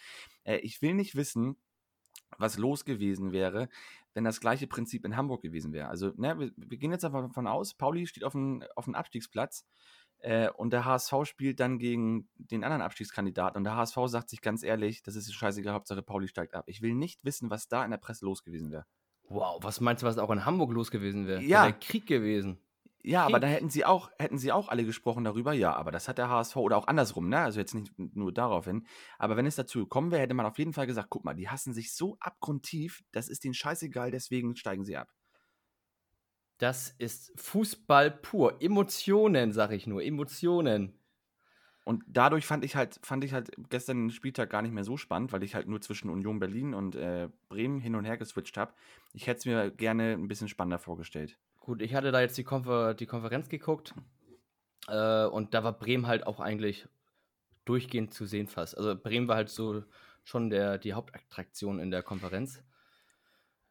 [0.43, 1.57] Äh, ich will nicht wissen,
[2.37, 3.69] was los gewesen wäre,
[4.13, 5.89] wenn das gleiche Prinzip in Hamburg gewesen wäre.
[5.89, 8.95] Also, ne, wir, wir gehen jetzt einfach davon aus, Pauli steht auf dem auf dem
[8.95, 9.65] Abstiegsplatz
[10.19, 13.57] äh, und der HSV spielt dann gegen den anderen Abstiegskandidaten.
[13.57, 16.65] Und der HSV sagt sich ganz ehrlich, das ist scheißegal, Hauptsache Pauli steigt ab.
[16.67, 18.85] Ich will nicht wissen, was da in der Presse los gewesen wäre.
[19.27, 21.41] Wow, was meinst du, was auch in Hamburg los gewesen wäre?
[21.41, 21.63] Ja.
[21.63, 22.59] Wäre Krieg gewesen.
[23.07, 26.07] Ja, aber da hätten sie auch, hätten sie auch alle gesprochen darüber, ja, aber das
[26.07, 27.37] hat der HSV oder auch andersrum, ne?
[27.39, 28.87] Also jetzt nicht nur darauf hin.
[29.19, 31.47] Aber wenn es dazu gekommen wäre, hätte man auf jeden Fall gesagt, guck mal, die
[31.47, 35.13] hassen sich so abgrundtief, das ist denen scheißegal, deswegen steigen sie ab.
[36.57, 38.59] Das ist Fußball pur.
[38.59, 40.01] Emotionen, sag ich nur.
[40.01, 40.99] Emotionen.
[41.83, 44.97] Und dadurch fand ich halt, fand ich halt gestern den Spieltag gar nicht mehr so
[44.97, 48.57] spannend, weil ich halt nur zwischen Union Berlin und äh, Bremen hin und her geswitcht
[48.57, 48.73] habe.
[49.13, 51.37] Ich hätte es mir gerne ein bisschen spannender vorgestellt.
[51.65, 53.95] Gut, ich hatte da jetzt die, Konfer die Konferenz geguckt
[54.87, 56.87] äh, und da war Bremen halt auch eigentlich
[57.65, 58.77] durchgehend zu sehen fast.
[58.77, 59.83] Also Bremen war halt so
[60.23, 62.63] schon der, die Hauptattraktion in der Konferenz.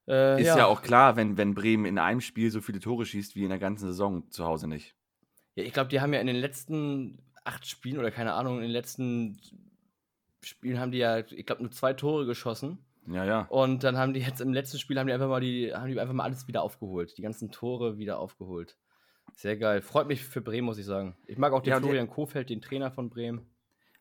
[0.09, 0.59] Äh, ist ja.
[0.59, 0.66] ja.
[0.66, 3.61] auch klar, wenn, wenn Bremen in einem Spiel so viele Tore schießt wie in der
[3.61, 4.96] ganzen Saison zu Hause nicht.
[5.54, 8.62] Ja, ich glaube, die haben ja in den letzten acht Spielen oder keine Ahnung, in
[8.62, 9.38] den letzten
[10.42, 12.78] Spielen haben die ja, ich glaube, nur zwei Tore geschossen.
[13.07, 13.40] Ja, ja.
[13.51, 15.99] Und dann haben die jetzt im letzten Spiel haben die einfach mal die, haben die
[15.99, 17.17] einfach mal alles wieder aufgeholt.
[17.19, 18.77] Die ganzen Tore wieder aufgeholt.
[19.35, 19.83] Sehr geil.
[19.83, 21.17] Freut mich für Bremen, muss ich sagen.
[21.27, 23.47] Ich mag auch den ja, Florian Kofeld, den Trainer von Bremen.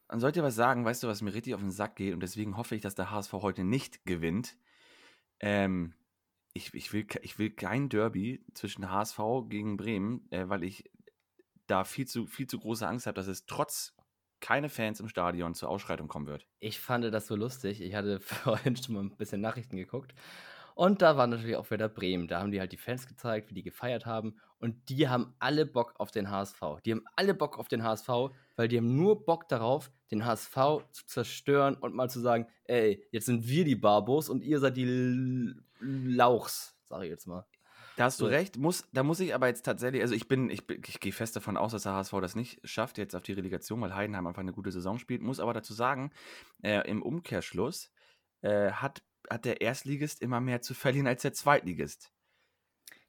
[0.10, 2.56] Man sollte was sagen, weißt du, was mir richtig auf den Sack geht und deswegen
[2.56, 4.56] hoffe ich, dass der HSV heute nicht gewinnt.
[5.39, 5.96] Ähm,
[6.54, 10.92] ich, ich, will, ich will kein Derby zwischen HSV gegen Bremen, äh, weil ich
[11.68, 13.96] da viel zu, viel zu große Angst habe, dass es trotz
[14.43, 16.45] keine Fans im Stadion zur Ausschreitung kommen wird.
[16.60, 17.82] Ich fand das so lustig.
[17.82, 20.13] Ich hatte vorhin schon mal ein bisschen Nachrichten geguckt.
[20.75, 22.27] Und da war natürlich auch wieder Bremen.
[22.27, 24.36] Da haben die halt die Fans gezeigt, wie die gefeiert haben.
[24.60, 26.60] Und die haben alle Bock auf den HSV.
[26.84, 28.10] Die haben alle Bock auf den HSV,
[28.56, 30.56] weil die haben nur Bock darauf, den HSV
[30.91, 34.75] zu zerstören und mal zu sagen, ey, jetzt sind wir die Barbos und ihr seid
[34.75, 37.45] die Lauchs, sage ich jetzt mal.
[37.95, 38.58] Da hast du recht.
[38.58, 41.58] Muss, da muss ich aber jetzt tatsächlich, also ich bin, ich, ich gehe fest davon
[41.58, 44.53] aus, dass der HSV das nicht schafft, jetzt auf die Relegation, weil Heidenheim einfach eine
[44.53, 45.21] gute Saison spielt.
[45.21, 46.12] Muss aber dazu sagen,
[46.63, 47.91] äh, im Umkehrschluss
[48.41, 52.12] äh, hat, hat der Erstligist immer mehr zu verlieren als der Zweitligist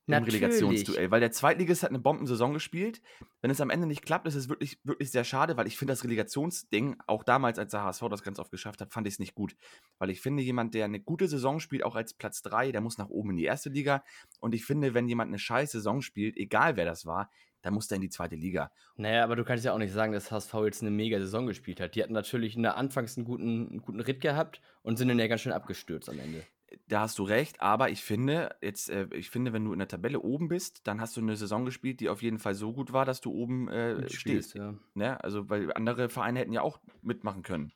[0.06, 1.10] im Relegationsduell.
[1.10, 3.00] Weil der Zweitligist hat eine Bombensaison gespielt.
[3.40, 5.92] Wenn es am Ende nicht klappt, ist es wirklich, wirklich sehr schade, weil ich finde
[5.92, 9.18] das Relegationsding, auch damals, als der HSV das ganz oft geschafft hat, fand ich es
[9.18, 9.56] nicht gut.
[9.98, 12.98] Weil ich finde, jemand, der eine gute Saison spielt, auch als Platz 3, der muss
[12.98, 14.04] nach oben in die erste Liga.
[14.40, 17.30] Und ich finde, wenn jemand eine scheiß Saison spielt, egal wer das war,
[17.62, 18.70] dann muss der in die zweite Liga.
[18.96, 21.80] Naja, aber du kannst ja auch nicht sagen, dass HSV jetzt eine mega Saison gespielt
[21.80, 21.94] hat.
[21.94, 25.18] Die hatten natürlich in der Anfangs einen guten, einen guten Ritt gehabt und sind dann
[25.18, 26.44] ja ganz schön abgestürzt am Ende
[26.88, 29.88] da hast du recht, aber ich finde, jetzt, äh, ich finde, wenn du in der
[29.88, 32.92] Tabelle oben bist, dann hast du eine Saison gespielt, die auf jeden Fall so gut
[32.92, 34.54] war, dass du oben äh, stehst.
[34.54, 34.74] Ja.
[34.94, 35.22] Ne?
[35.22, 37.72] Also, weil andere Vereine hätten ja auch mitmachen können.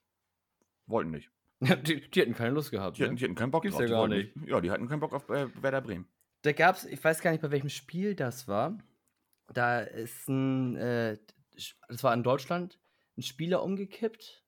[0.87, 1.31] Wollten nicht.
[1.61, 2.99] Ja, die, die hätten keine Lust gehabt.
[2.99, 3.09] Die, ne?
[3.09, 3.89] hatten, die hätten keinen Bock Gibt's drauf.
[3.89, 4.33] Ja, gar nicht.
[4.47, 6.07] ja, die hatten keinen Bock auf äh, Werder Bremen.
[6.43, 8.79] Da gab es, ich weiß gar nicht, bei welchem Spiel das war.
[9.53, 11.19] Da ist ein, äh,
[11.89, 12.79] das war in Deutschland,
[13.17, 14.45] ein Spieler umgekippt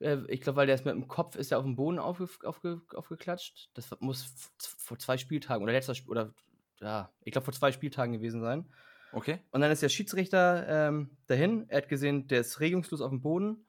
[0.00, 2.82] ich glaube, weil der ist mit dem Kopf ist er auf dem Boden aufge, aufge,
[2.94, 3.70] aufgeklatscht.
[3.74, 6.34] Das muss vor zwei Spieltagen oder letzter Sp oder
[6.80, 8.68] ja, ich glaube vor zwei Spieltagen gewesen sein.
[9.12, 9.40] Okay.
[9.52, 11.66] Und dann ist der Schiedsrichter ähm, dahin.
[11.68, 13.64] Er hat gesehen, der ist regungslos auf dem Boden.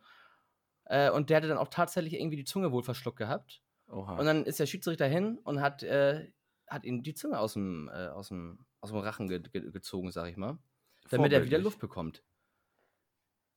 [0.85, 3.61] Äh, und der hatte dann auch tatsächlich irgendwie die Zunge wohl verschluckt gehabt.
[3.87, 4.17] Oha.
[4.17, 6.31] Und dann ist der Schiedsrichter hin und hat, äh,
[6.67, 10.11] hat ihm die Zunge aus dem, äh, aus dem, aus dem Rachen ge ge gezogen,
[10.11, 10.57] sag ich mal.
[11.11, 12.23] Damit er wieder Luft bekommt.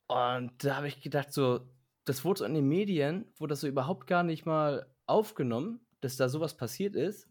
[0.09, 1.66] Und da habe ich gedacht, so,
[2.09, 6.16] das wurde so in den Medien, wurde das so überhaupt gar nicht mal aufgenommen, dass
[6.16, 7.29] da sowas passiert ist.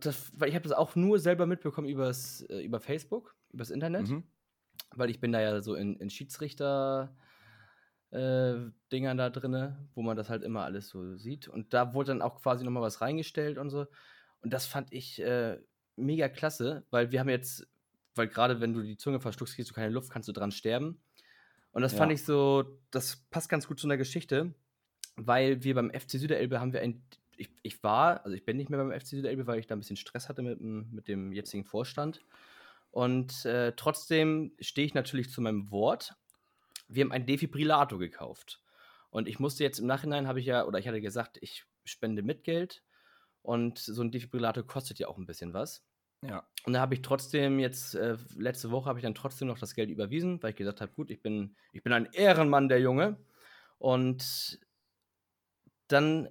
[0.00, 4.08] Das, weil ich habe das auch nur selber mitbekommen übers, äh, über Facebook, übers Internet.
[4.08, 4.24] Mhm.
[4.94, 7.14] Weil ich bin da ja so in, in Schiedsrichter-
[8.10, 11.48] äh, Dingern da drin, wo man das halt immer alles so sieht.
[11.48, 13.86] Und da wurde dann auch quasi nochmal was reingestellt und so.
[14.40, 15.58] Und das fand ich äh,
[15.96, 17.66] mega klasse, weil wir haben jetzt,
[18.14, 21.02] weil gerade wenn du die Zunge verschluckst, kriegst du keine Luft, kannst du dran sterben.
[21.72, 21.98] Und das ja.
[21.98, 24.54] fand ich so, das passt ganz gut zu einer Geschichte,
[25.16, 27.02] weil wir beim FC Süderelbe haben wir ein,
[27.36, 29.80] ich, ich war, also ich bin nicht mehr beim FC Süderelbe, weil ich da ein
[29.80, 32.20] bisschen Stress hatte mit, mit dem jetzigen Vorstand.
[32.90, 36.14] Und äh, trotzdem stehe ich natürlich zu meinem Wort.
[36.88, 38.60] Wir haben einen Defibrillator gekauft.
[39.10, 42.22] Und ich musste jetzt im Nachhinein, habe ich ja, oder ich hatte gesagt, ich spende
[42.22, 42.82] mit Geld.
[43.42, 45.84] Und so ein Defibrillator kostet ja auch ein bisschen was.
[46.22, 46.44] Ja.
[46.64, 49.74] Und da habe ich trotzdem jetzt, äh, letzte Woche habe ich dann trotzdem noch das
[49.74, 53.16] Geld überwiesen, weil ich gesagt habe, gut, ich bin, ich bin ein Ehrenmann, der Junge.
[53.78, 54.58] Und
[55.86, 56.28] dann,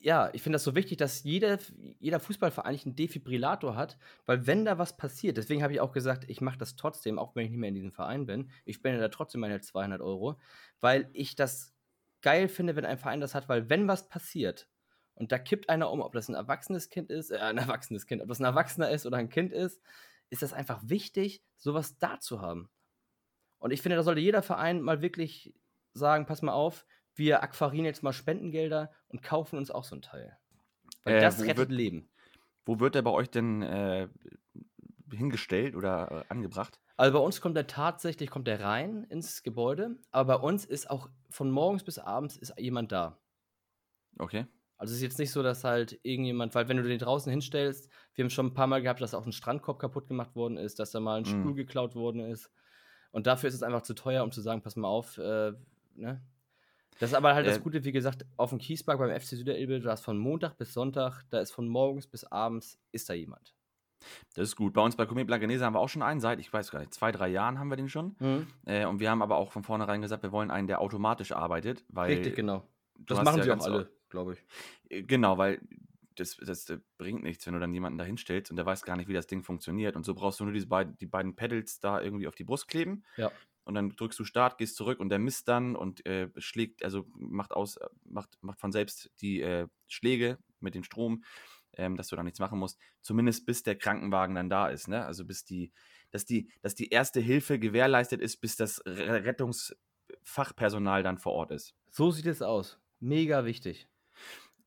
[0.00, 1.58] ja, ich finde das so wichtig, dass jeder,
[1.98, 6.24] jeder Fußballverein einen Defibrillator hat, weil wenn da was passiert, deswegen habe ich auch gesagt,
[6.28, 9.00] ich mache das trotzdem, auch wenn ich nicht mehr in diesem Verein bin, ich spende
[9.00, 10.38] da trotzdem meine 200 Euro,
[10.80, 11.74] weil ich das
[12.22, 14.68] geil finde, wenn ein Verein das hat, weil wenn was passiert,
[15.14, 18.22] und da kippt einer um, ob das ein erwachsenes Kind ist, äh, ein erwachsenes Kind,
[18.22, 19.80] ob das ein Erwachsener ist oder ein Kind ist,
[20.30, 22.70] ist das einfach wichtig, sowas da zu haben.
[23.58, 25.54] Und ich finde, da sollte jeder Verein mal wirklich
[25.92, 30.02] sagen, pass mal auf, wir aquarieren jetzt mal Spendengelder und kaufen uns auch so ein
[30.02, 30.38] Teil.
[31.04, 32.08] Weil äh, das rettet wird, Leben.
[32.64, 34.08] Wo wird der bei euch denn äh,
[35.12, 36.80] hingestellt oder äh, angebracht?
[36.96, 40.88] Also bei uns kommt er tatsächlich, kommt er rein ins Gebäude, aber bei uns ist
[40.88, 43.20] auch von morgens bis abends ist jemand da.
[44.18, 44.46] Okay.
[44.82, 47.88] Also es ist jetzt nicht so, dass halt irgendjemand, weil wenn du den draußen hinstellst,
[48.14, 50.80] wir haben schon ein paar Mal gehabt, dass auch ein Strandkorb kaputt gemacht worden ist,
[50.80, 51.54] dass da mal ein Stuhl Mhm.
[51.54, 52.50] geklaut worden ist.
[53.12, 55.52] Und dafür ist es einfach zu teuer, um zu sagen, pass mal auf, äh,
[55.94, 56.20] ne?
[56.98, 59.78] Das ist aber halt das Äh, Gute, wie gesagt, auf dem Kiesberg beim FC Süderelbe,
[59.78, 63.54] da ist von Montag bis Sonntag, da ist von morgens bis abends, ist da jemand.
[64.34, 64.72] Das ist gut.
[64.72, 66.92] Bei uns bei Comet Blankenese haben wir auch schon einen, seit, ich weiß gar nicht,
[66.92, 68.16] zwei, drei Jahren haben wir den schon.
[68.66, 71.84] Äh, und wir haben aber auch von vornherein gesagt, wir wollen einen, der automatisch arbeitet,
[71.88, 72.14] weil.
[72.14, 72.66] Richtig, genau.
[72.96, 74.44] du Das hast machen ja sie auch alle, glaube ich.
[74.88, 75.60] Äh, Genau, weil
[76.14, 79.08] das, das bringt nichts, wenn du dann jemanden da hinstellst und der weiß gar nicht,
[79.08, 79.96] wie das Ding funktioniert.
[79.96, 82.68] Und so brauchst du nur diese beiden, die beiden Pedals da irgendwie auf die Brust
[82.68, 83.02] kleben.
[83.16, 83.32] Ja.
[83.64, 87.06] Und dann drückst du Start, gehst zurück und der misst dann und äh, schlägt, also
[87.14, 91.24] macht aus, äh, macht, macht von selbst die äh, Schläge mit dem Strom,
[91.74, 92.78] ähm, dass du da nichts machen musst.
[93.02, 95.06] Zumindest bis der Krankenwagen dann da ist, ne?
[95.06, 95.72] Also bis die,
[96.10, 101.52] dass die, dass die erste Hilfe gewährleistet ist, bis das Re- Rettungsfachpersonal dann vor Ort
[101.52, 101.74] ist.
[101.88, 102.80] So sieht es aus.
[102.98, 103.88] Mega wichtig.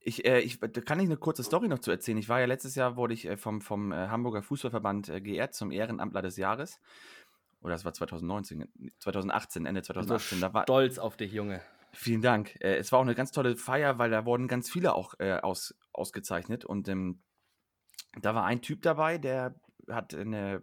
[0.07, 2.19] Ich, äh, ich, da kann ich eine kurze Story noch zu erzählen.
[2.19, 5.55] Ich war ja letztes Jahr, wurde ich äh, vom, vom äh, Hamburger Fußballverband äh, geehrt
[5.55, 6.79] zum Ehrenamtler des Jahres.
[7.61, 10.37] Oder das war 2019, 2018, Ende Ich bin 2018.
[10.37, 11.59] so Da war, stolz auf dich, Junge.
[11.91, 12.55] vielen Dank.
[12.59, 16.65] Es war auch eine ganz tolle Feier, weil da wurden ganz viele auch aus, ausgezeichnet.
[16.65, 17.23] Und ähm,
[18.21, 20.61] da war ein Typ dabei, der hat eine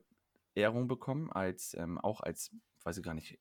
[0.54, 2.52] Ehrung bekommen, als ähm, auch als,
[2.84, 3.40] weiß ich gar nicht,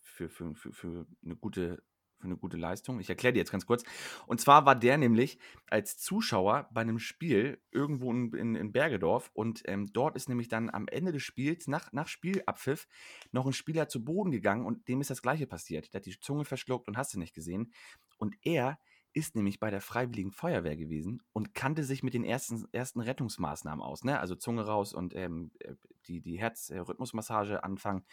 [0.00, 1.82] für, für, für, für eine gute
[2.22, 3.00] für eine gute Leistung.
[3.00, 3.82] Ich erkläre dir jetzt ganz kurz.
[4.26, 9.30] Und zwar war der nämlich als Zuschauer bei einem Spiel irgendwo in, in, in Bergedorf
[9.34, 12.86] und ähm, dort ist nämlich dann am Ende des Spiels, nach, nach Spielabpfiff,
[13.32, 15.92] noch ein Spieler zu Boden gegangen und dem ist das Gleiche passiert.
[15.92, 17.72] Der hat die Zunge verschluckt und hast du nicht gesehen.
[18.18, 18.78] Und er
[19.14, 23.84] ist nämlich bei der Freiwilligen Feuerwehr gewesen und kannte sich mit den ersten, ersten Rettungsmaßnahmen
[23.84, 24.04] aus.
[24.04, 24.18] Ne?
[24.18, 25.74] Also Zunge raus und ähm, äh,
[26.06, 28.04] die, die Herzrhythmusmassage anfangen.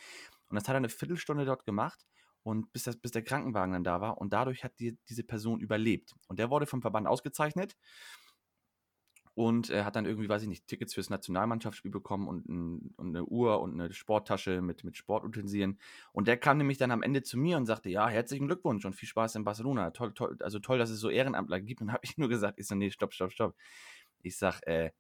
[0.49, 2.05] Und das hat er eine Viertelstunde dort gemacht
[2.43, 4.17] und bis, das, bis der Krankenwagen dann da war.
[4.17, 6.15] Und dadurch hat die, diese Person überlebt.
[6.27, 7.75] Und der wurde vom Verband ausgezeichnet
[9.39, 13.15] und er hat dann irgendwie, weiß ich nicht, Tickets fürs Nationalmannschaftsspiel bekommen und, ein, und
[13.15, 15.79] eine Uhr und eine Sporttasche mit, mit Sportutensilien.
[16.11, 18.97] Und der kam nämlich dann am Ende zu mir und sagte, ja, herzlichen Glückwunsch und
[18.97, 19.91] viel Spaß in Barcelona.
[19.91, 21.79] Toll, toll, also toll, dass es so Ehrenamtler gibt.
[21.79, 23.55] Und habe ich nur gesagt, ich so, nee, stopp, stopp, stopp.
[24.21, 24.91] Ich sag, äh,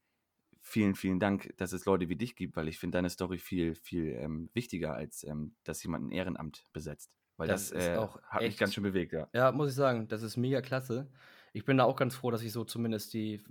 [0.61, 3.75] vielen, vielen Dank, dass es Leute wie dich gibt, weil ich finde deine Story viel,
[3.75, 7.11] viel ähm, wichtiger, als ähm, dass jemand ein Ehrenamt besetzt.
[7.39, 9.29] Weil das, Das ist äh, auch hat mich echt- ganz schön bewegt, ja.
[9.33, 11.09] Ja, muss ich sagen, das ist mega klasse.
[11.53, 13.41] Ich bin da auch ganz froh, dass ich so zumindest die,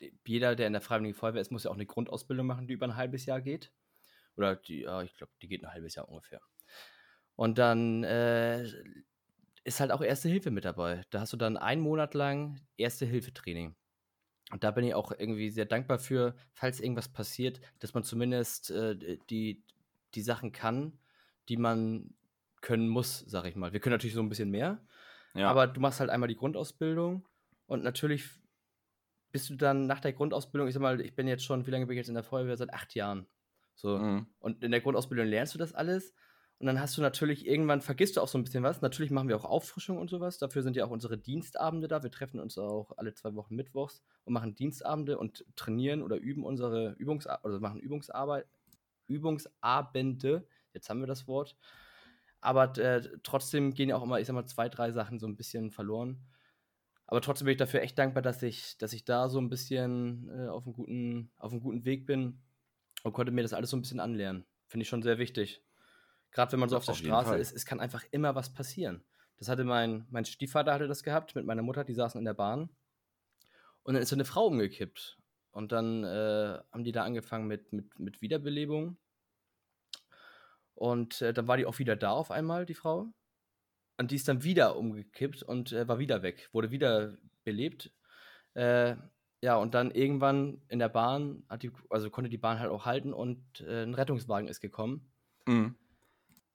[0.00, 2.74] die jeder, der in der Freiwilligen Feuerwehr ist, muss ja auch eine Grundausbildung machen, die
[2.74, 3.72] über ein halbes Jahr geht.
[4.36, 6.40] Oder die, ja, ich glaube, die geht ein halbes Jahr ungefähr.
[7.36, 8.64] Und dann äh,
[9.64, 11.02] ist halt auch Erste Hilfe mit dabei.
[11.10, 13.76] Da hast du dann einen Monat lang Erste Hilfe Training.
[14.50, 18.70] Und da bin ich auch irgendwie sehr dankbar für, falls irgendwas passiert, dass man zumindest
[18.72, 19.62] äh, die,
[20.14, 20.98] die Sachen kann,
[21.48, 22.14] die man
[22.60, 23.72] können muss, sag ich mal.
[23.72, 24.80] Wir können natürlich so ein bisschen mehr,
[25.34, 25.48] ja.
[25.50, 27.26] aber du machst halt einmal die Grundausbildung
[27.66, 28.28] und natürlich
[29.32, 31.86] bist du dann nach der Grundausbildung, ich sag mal, ich bin jetzt schon, wie lange
[31.86, 32.56] bin ich jetzt in der Feuerwehr?
[32.56, 33.26] Seit acht Jahren.
[33.74, 33.98] So.
[33.98, 34.26] Mhm.
[34.38, 36.14] Und in der Grundausbildung lernst du das alles.
[36.58, 38.82] Und dann hast du natürlich irgendwann, vergisst du auch so ein bisschen was.
[38.82, 40.36] Natürlich machen wir auch Auffrischung und sowas.
[40.36, 42.02] Dafür sind ja auch unsere Dienstabende da.
[42.02, 46.44] Wir treffen uns auch alle zwei Wochen mittwochs und machen Dienstabende und trainieren oder üben
[46.44, 48.46] unsere Übungs oder machen Übungsarbeit,
[49.06, 50.46] Übungsabende.
[50.74, 51.56] Jetzt haben wir das Wort.
[52.40, 55.36] Aber äh, trotzdem gehen ja auch immer, ich sag mal, zwei, drei Sachen so ein
[55.36, 56.24] bisschen verloren.
[57.06, 60.30] Aber trotzdem bin ich dafür echt dankbar, dass ich, dass ich da so ein bisschen
[60.30, 62.40] äh, auf, einem guten, auf einem guten Weg bin
[63.02, 64.46] und konnte mir das alles so ein bisschen anlernen.
[64.66, 65.62] Finde ich schon sehr wichtig.
[66.30, 67.40] Gerade wenn man so auf der Auf jeden Straße Fall.
[67.40, 69.02] ist, es kann einfach immer was passieren.
[69.38, 72.34] Das hatte mein, mein Stiefvater hatte das gehabt mit meiner Mutter, die saßen in der
[72.34, 72.70] Bahn.
[73.82, 75.18] Und dann ist so eine Frau umgekippt.
[75.50, 78.98] Und dann äh, haben die da angefangen mit, mit, mit Wiederbelebung.
[80.80, 83.12] Und äh, dann war die auch wieder da auf einmal, die Frau.
[83.98, 87.92] Und die ist dann wieder umgekippt und äh, war wieder weg, wurde wieder belebt.
[88.54, 88.96] Äh,
[89.42, 92.86] ja, und dann irgendwann in der Bahn, hat die, also konnte die Bahn halt auch
[92.86, 95.12] halten und äh, ein Rettungswagen ist gekommen.
[95.46, 95.76] Mhm.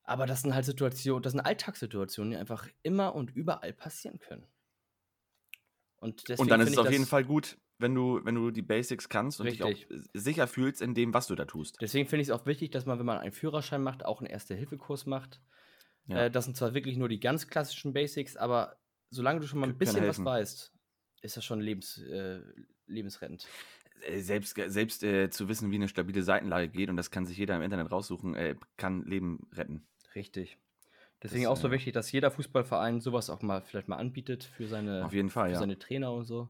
[0.03, 4.47] Aber das sind halt Situationen, das sind Alltagssituationen, die einfach immer und überall passieren können.
[6.05, 9.09] Und, Und dann ist es auf jeden Fall gut, wenn du, wenn du die Basics
[9.09, 9.87] kannst und dich Richtig.
[9.91, 11.77] auch sicher fühlst in dem, was du da tust.
[11.81, 14.29] Deswegen finde ich es auch wichtig, dass man, wenn man einen Führerschein macht, auch einen
[14.29, 15.41] Erste-Hilfe-Kurs macht.
[16.07, 16.25] Ja.
[16.25, 18.77] Äh, das sind zwar wirklich nur die ganz klassischen Basics, aber
[19.09, 20.71] solange du schon mal ein bisschen was weißt,
[21.21, 22.41] ist das schon lebens, äh,
[22.85, 23.47] lebensrettend.
[24.01, 27.37] Äh, Selbst, selbst äh, zu wissen, wie eine stabile Seitenlage geht, und das kann sich
[27.37, 29.87] jeder im Internet raussuchen, äh, kann Leben retten.
[30.13, 30.59] Richtig.
[31.25, 34.43] Deswegen Das, auch so äh, wichtig, dass jeder Fußballverein sowas auch mal vielleicht mal anbietet
[34.43, 35.59] für seine, Auf jeden Fall, für ja.
[35.59, 36.49] seine Trainer und so.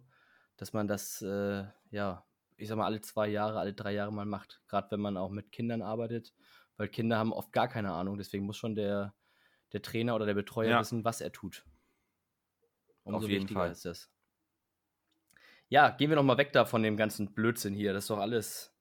[0.58, 2.26] Dass man das, äh, ja,
[2.58, 4.62] ich sag mal, alle zwei Jahre, alle drei Jahre mal macht.
[4.68, 6.34] Gerade wenn man auch mit Kindern arbeitet.
[6.78, 8.18] Weil Kinder haben oft gar keine Ahnung.
[8.18, 9.14] Deswegen muss schon der,
[9.72, 10.80] der Trainer oder der Betreuer Ja.
[10.82, 11.64] wissen, was er tut.
[13.04, 13.72] Umso Auf jeden wichtiger Fall.
[13.72, 14.12] ist das.
[15.70, 17.94] Ja, gehen wir noch mal weg da von dem ganzen Blödsinn hier.
[17.94, 18.74] Das ist doch alles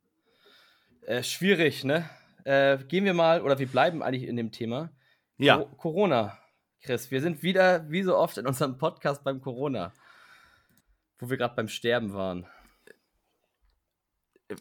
[1.02, 2.09] äh, schwierig, ne?
[2.44, 4.90] Äh, gehen wir mal, oder wir bleiben eigentlich in dem Thema.
[5.38, 5.58] Ja.
[5.58, 6.38] Co Corona,
[6.80, 7.10] Chris.
[7.10, 9.92] Wir sind wieder, wie so oft, in unserem Podcast beim Corona.
[11.18, 12.46] Wo wir gerade beim Sterben waren.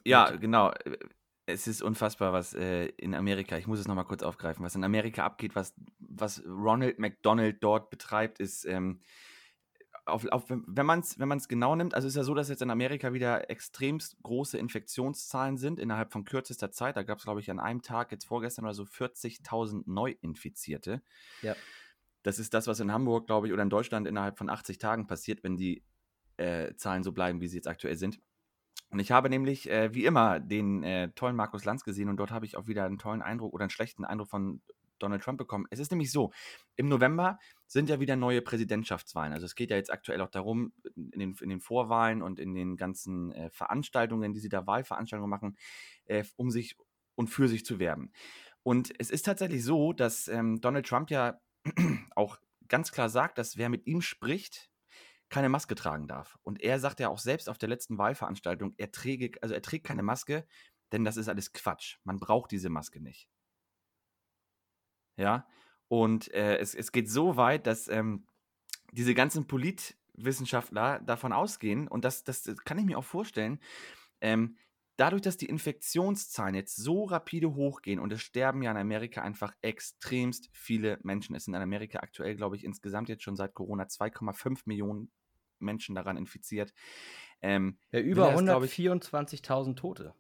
[0.04, 0.72] Ja, genau.
[1.46, 4.84] Es ist unfassbar, was äh, in Amerika, ich muss es nochmal kurz aufgreifen, was in
[4.84, 9.02] Amerika abgeht, was, was Ronald McDonald dort betreibt, ist, ähm,
[10.06, 12.62] auf, auf, wenn man es wenn man's genau nimmt, also ist ja so, dass jetzt
[12.62, 16.98] in Amerika wieder extremst große Infektionszahlen sind innerhalb von kürzester Zeit.
[16.98, 21.02] Da gab es, glaube ich, an einem Tag, jetzt vorgestern oder so, 40.000 Neuinfizierte.
[21.42, 21.56] Ja.
[22.24, 25.08] Das ist das, was in Hamburg, glaube ich, oder in Deutschland innerhalb von 80 Tagen
[25.08, 25.84] passiert, wenn die
[26.38, 28.20] äh, Zahlen so bleiben, wie sie jetzt aktuell sind.
[28.90, 32.32] Und ich habe nämlich, äh, wie immer, den äh, tollen Markus Lanz gesehen und dort
[32.32, 34.62] habe ich auch wieder einen tollen Eindruck oder einen schlechten Eindruck von
[35.04, 35.66] Donald Trump bekommen.
[35.70, 36.32] Es ist nämlich so,
[36.76, 37.38] im November
[37.68, 39.34] sind ja wieder neue Präsidentschaftswahlen.
[39.34, 42.54] Also es geht ja jetzt aktuell auch darum, in den, in den Vorwahlen und in
[42.54, 45.58] den ganzen äh, Veranstaltungen, die sie da Wahlveranstaltungen machen,
[46.06, 46.78] äh, um sich
[47.16, 48.12] und für sich zu werben.
[48.64, 51.40] Und es ist tatsächlich so, dass ähm, Donald Trump ja
[52.16, 54.70] auch ganz klar sagt, dass wer mit ihm spricht,
[55.30, 56.38] keine Maske tragen darf.
[56.44, 59.86] Und er sagt ja auch selbst auf der letzten Wahlveranstaltung, er träge, also er trägt
[59.86, 60.46] keine Maske,
[60.92, 61.98] denn das ist alles Quatsch.
[62.04, 63.28] Man braucht diese Maske nicht.
[65.18, 65.48] Ja,
[65.88, 68.26] und äh, es, es geht so weit, dass ähm,
[68.92, 73.60] diese ganzen Politwissenschaftler davon ausgehen, und das, das kann ich mir auch vorstellen,
[74.22, 74.58] ähm,
[74.98, 79.54] dadurch, dass die Infektionszahlen jetzt so rapide hochgehen und es sterben ja in Amerika einfach
[79.62, 81.36] extremst viele Menschen.
[81.36, 85.12] Es sind in Amerika aktuell, glaube ich, insgesamt jetzt schon seit Corona 2,5 Millionen
[85.60, 86.74] Menschen daran infiziert.
[87.42, 90.14] Ähm, ja, über 124.000 Tote.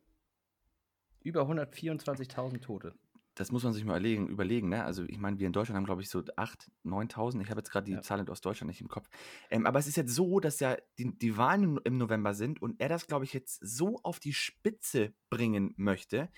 [1.22, 2.96] Über 124.000 Tote
[3.36, 4.84] das muss man sich mal überlegen, überlegen ne?
[4.84, 7.42] Also ich meine, wir in Deutschland haben, glaube ich, so 8.000, 9.000.
[7.42, 8.02] Ich habe jetzt gerade die ja.
[8.02, 9.10] Zahlen aus Deutschland nicht im Kopf.
[9.50, 12.80] Ähm, aber es ist jetzt so, dass ja die, die Wahlen im November sind und
[12.80, 16.30] er das, glaube ich, jetzt so auf die Spitze bringen möchte,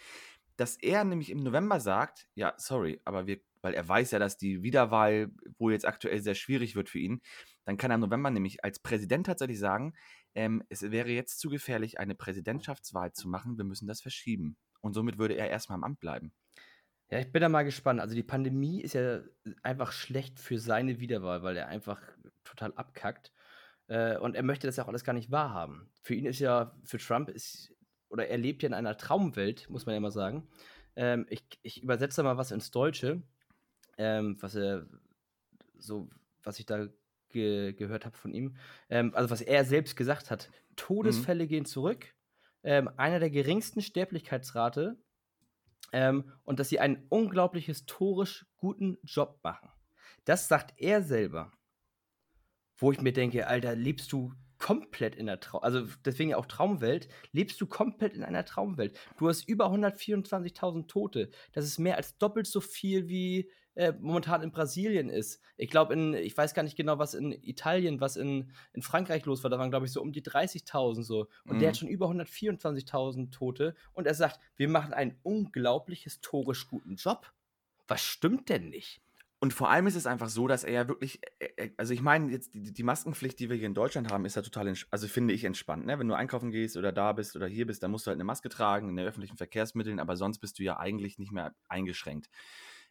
[0.57, 4.37] dass er nämlich im November sagt, ja, sorry, aber wir, weil er weiß ja, dass
[4.37, 7.21] die Wiederwahl wohl jetzt aktuell sehr schwierig wird für ihn,
[7.65, 9.93] dann kann er im November nämlich als Präsident tatsächlich sagen,
[10.33, 14.55] ähm, es wäre jetzt zu gefährlich, eine Präsidentschaftswahl zu machen, wir müssen das verschieben.
[14.81, 16.31] Und somit würde er erstmal im Amt bleiben.
[17.11, 17.99] Ja, ich bin da mal gespannt.
[17.99, 19.21] Also die Pandemie ist ja
[19.61, 22.01] einfach schlecht für seine Wiederwahl, weil er einfach
[22.43, 23.31] total abkackt.
[23.87, 25.91] Äh, und er möchte das ja auch alles gar nicht wahrhaben.
[26.01, 27.73] Für ihn ist ja, für Trump ist,
[28.09, 30.47] oder er lebt ja in einer Traumwelt, muss man ja mal sagen.
[30.95, 33.21] Ähm, ich, ich übersetze mal was ins Deutsche,
[33.97, 34.87] ähm, was er
[35.77, 36.09] so,
[36.43, 36.87] was ich da
[37.29, 38.55] ge gehört habe von ihm.
[38.89, 40.49] Ähm, also was er selbst gesagt hat.
[40.75, 41.49] Todesfälle mhm.
[41.49, 42.13] gehen zurück.
[42.63, 44.97] Einer der geringsten Sterblichkeitsrate
[45.91, 49.69] ähm, und dass sie einen unglaublich historisch guten Job machen.
[50.25, 51.51] Das sagt er selber.
[52.77, 56.45] Wo ich mir denke, Alter, lebst du komplett in der Traum, also deswegen ja auch
[56.45, 58.97] Traumwelt, lebst du komplett in einer Traumwelt.
[59.17, 61.29] Du hast über 124.000 Tote.
[61.53, 65.41] Das ist mehr als doppelt so viel wie äh, momentan in Brasilien ist.
[65.57, 69.25] Ich glaube, in, ich weiß gar nicht genau, was in Italien, was in, in Frankreich
[69.25, 69.51] los war.
[69.51, 71.27] Da waren, glaube ich, so um die 30.000 so.
[71.45, 71.59] Und mhm.
[71.59, 73.75] der hat schon über 124.000 Tote.
[73.93, 77.31] Und er sagt, wir machen einen unglaublich historisch guten Job.
[77.87, 79.01] Was stimmt denn nicht?
[79.39, 82.01] Und vor allem ist es einfach so, dass er ja wirklich, äh, äh, also ich
[82.01, 85.07] meine, jetzt die, die, Maskenpflicht, die wir hier in Deutschland haben, ist ja total, also
[85.07, 85.85] finde ich entspannt.
[85.85, 85.99] Ne?
[85.99, 88.23] Wenn du einkaufen gehst oder da bist oder hier bist, dann musst du halt eine
[88.23, 92.29] Maske tragen in den öffentlichen Verkehrsmitteln, aber sonst bist du ja eigentlich nicht mehr eingeschränkt.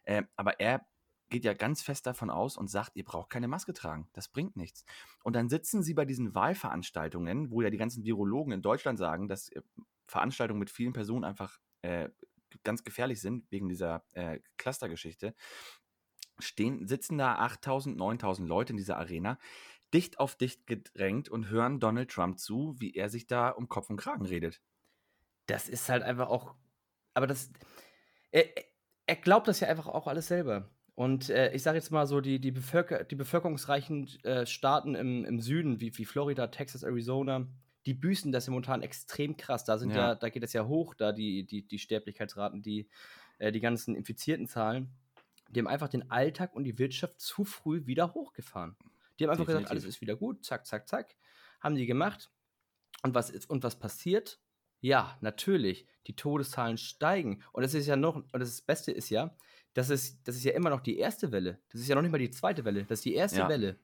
[0.05, 0.85] Äh, aber er
[1.29, 4.07] geht ja ganz fest davon aus und sagt, ihr braucht keine Maske tragen.
[4.13, 4.85] Das bringt nichts.
[5.23, 9.27] Und dann sitzen sie bei diesen Wahlveranstaltungen, wo ja die ganzen Virologen in Deutschland sagen,
[9.27, 9.61] dass äh,
[10.07, 12.09] Veranstaltungen mit vielen Personen einfach äh,
[12.63, 15.35] ganz gefährlich sind, wegen dieser äh, Clustergeschichte.
[16.39, 19.39] Stehen, sitzen da 8000, 9000 Leute in dieser Arena,
[19.93, 23.89] dicht auf dicht gedrängt und hören Donald Trump zu, wie er sich da um Kopf
[23.89, 24.61] und Kragen redet.
[25.47, 26.55] Das ist halt einfach auch.
[27.13, 27.51] Aber das.
[28.31, 28.45] Er,
[29.05, 30.69] er glaubt das ja einfach auch alles selber.
[30.95, 35.25] Und äh, ich sage jetzt mal so, die, die, Bevölker die bevölkerungsreichen äh, Staaten im,
[35.25, 37.47] im Süden, wie, wie Florida, Texas, Arizona,
[37.85, 39.65] die büßen das ja momentan extrem krass.
[39.65, 42.87] Da sind ja, ja da geht es ja hoch, da die, die, die Sterblichkeitsraten, die,
[43.39, 44.89] äh, die ganzen infizierten Zahlen.
[45.49, 48.75] Die haben einfach den Alltag und die Wirtschaft zu früh wieder hochgefahren.
[49.19, 49.69] Die haben einfach Definitiv.
[49.69, 51.15] gesagt, alles ist wieder gut, zack, zack, zack.
[51.59, 52.31] Haben die gemacht.
[53.03, 54.39] Und was, ist, und was passiert?
[54.85, 57.41] Ja, natürlich, die Todeszahlen steigen.
[57.53, 59.35] Und das ist ja noch, und das Beste ist ja,
[59.73, 61.59] das ist, das ist ja immer noch die erste Welle.
[61.71, 62.83] Das ist ja noch nicht mal die zweite Welle.
[62.83, 63.49] Das ist die erste ja.
[63.49, 63.79] Welle.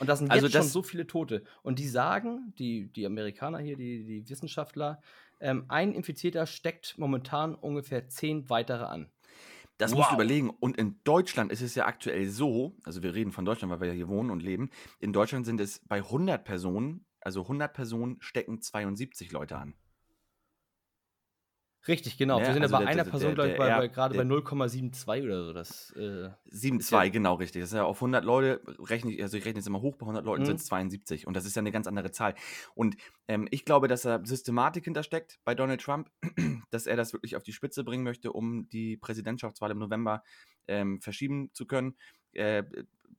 [0.00, 1.44] Und da sind also jetzt schon so viele Tote.
[1.62, 5.00] Und die sagen, die, die Amerikaner hier, die, die Wissenschaftler,
[5.38, 9.12] ähm, ein Infizierter steckt momentan ungefähr zehn weitere an.
[9.78, 9.98] Das wow.
[9.98, 10.50] musst du überlegen.
[10.50, 13.88] Und in Deutschland ist es ja aktuell so, also wir reden von Deutschland, weil wir
[13.88, 14.70] ja hier wohnen und leben.
[14.98, 19.74] In Deutschland sind es bei 100 Personen Also 100 Personen stecken 72 Leute an.
[21.88, 22.38] Richtig, genau.
[22.38, 24.14] Ja, wir sind also ja bei der- einer der- Person, glaube ich, bei, bei, gerade
[24.14, 25.52] bei der- 0,72 oder so.
[25.52, 27.62] Das, äh, 7,2, genau richtig.
[27.62, 30.06] Das ist ja auf 100 Leute, rechne ich, also ich rechne jetzt immer hoch, bei
[30.06, 30.46] 100 Leuten Mhm.
[30.46, 32.36] sind es 72 und das ist ja eine ganz andere Zahl.
[32.76, 32.96] Und
[33.26, 36.10] ähm, ich glaube, dass da Systematik hintersteckt bei Donald Trump,
[36.70, 40.22] dass er das wirklich auf die Spitze bringen möchte, um die Präsidentschaftswahl im November
[40.68, 41.96] ähm, verschieben zu können.
[42.32, 42.62] Äh,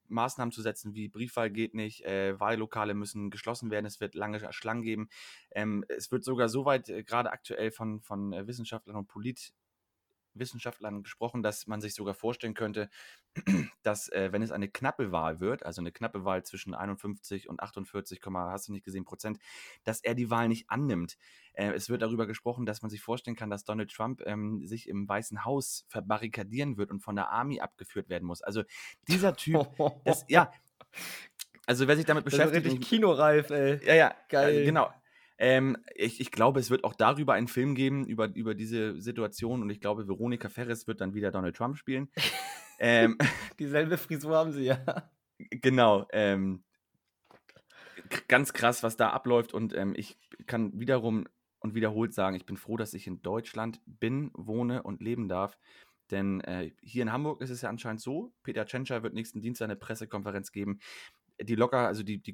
[0.08, 4.52] Maßnahmen zu setzen wie Briefwahl geht nicht, äh, Wahllokale müssen geschlossen werden, es wird lange
[4.52, 5.10] Schlangen geben.
[5.52, 9.08] Ähm, es wird sogar so weit äh, gerade aktuell von, von äh, Wissenschaftlern und
[10.38, 12.90] Politwissenschaftlern gesprochen, dass man sich sogar vorstellen könnte,
[13.84, 17.60] dass äh, wenn es eine knappe Wahl wird, also eine knappe Wahl zwischen 51 und
[17.60, 19.40] 48, hast du nicht gesehen, Prozent,
[19.84, 21.18] dass er die Wahl nicht annimmt.
[21.54, 24.88] Äh, es wird darüber gesprochen, dass man sich vorstellen kann, dass Donald Trump ähm, sich
[24.88, 28.42] im Weißen Haus verbarrikadieren wird und von der Army abgeführt werden muss.
[28.42, 28.64] Also
[29.08, 29.68] dieser Typ,
[30.06, 30.52] das, ja,
[31.66, 33.86] also wer sich damit das ist beschäftigt, richtig kinoreif, ey.
[33.86, 34.60] ja, ja, Geil.
[34.60, 34.92] Äh, genau.
[35.38, 39.62] Ähm, ich, ich glaube, es wird auch darüber einen Film geben, über, über diese Situation.
[39.62, 42.10] Und ich glaube, Veronika Ferris wird dann wieder Donald Trump spielen.
[42.80, 43.18] ähm,
[43.60, 44.84] Dieselbe Frisur haben sie ja.
[45.50, 46.08] genau.
[46.12, 46.64] Ähm,
[48.28, 49.54] ganz krass, was da abläuft.
[49.54, 50.18] Und ähm, ich
[50.48, 51.28] kann wiederum
[51.60, 55.58] und wiederholt sagen, ich bin froh, dass ich in Deutschland bin, wohne und leben darf.
[56.12, 59.66] Denn äh, hier in Hamburg ist es ja anscheinend so, Peter Tschentscher wird nächsten Dienstag
[59.66, 60.80] eine Pressekonferenz geben.
[61.42, 62.34] Die locker, also die, die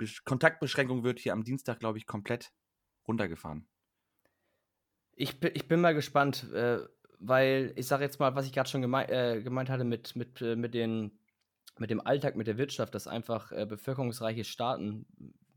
[0.00, 2.52] Corona-Kontaktbeschränkung wird hier am Dienstag, glaube ich, komplett
[3.06, 3.66] runtergefahren.
[5.12, 6.80] Ich bin, ich bin mal gespannt, äh,
[7.18, 10.40] weil ich sage jetzt mal, was ich gerade schon gemei äh, gemeint hatte mit, mit,
[10.40, 11.18] äh, mit, den,
[11.78, 15.06] mit dem Alltag, mit der Wirtschaft, dass einfach äh, bevölkerungsreiche Staaten,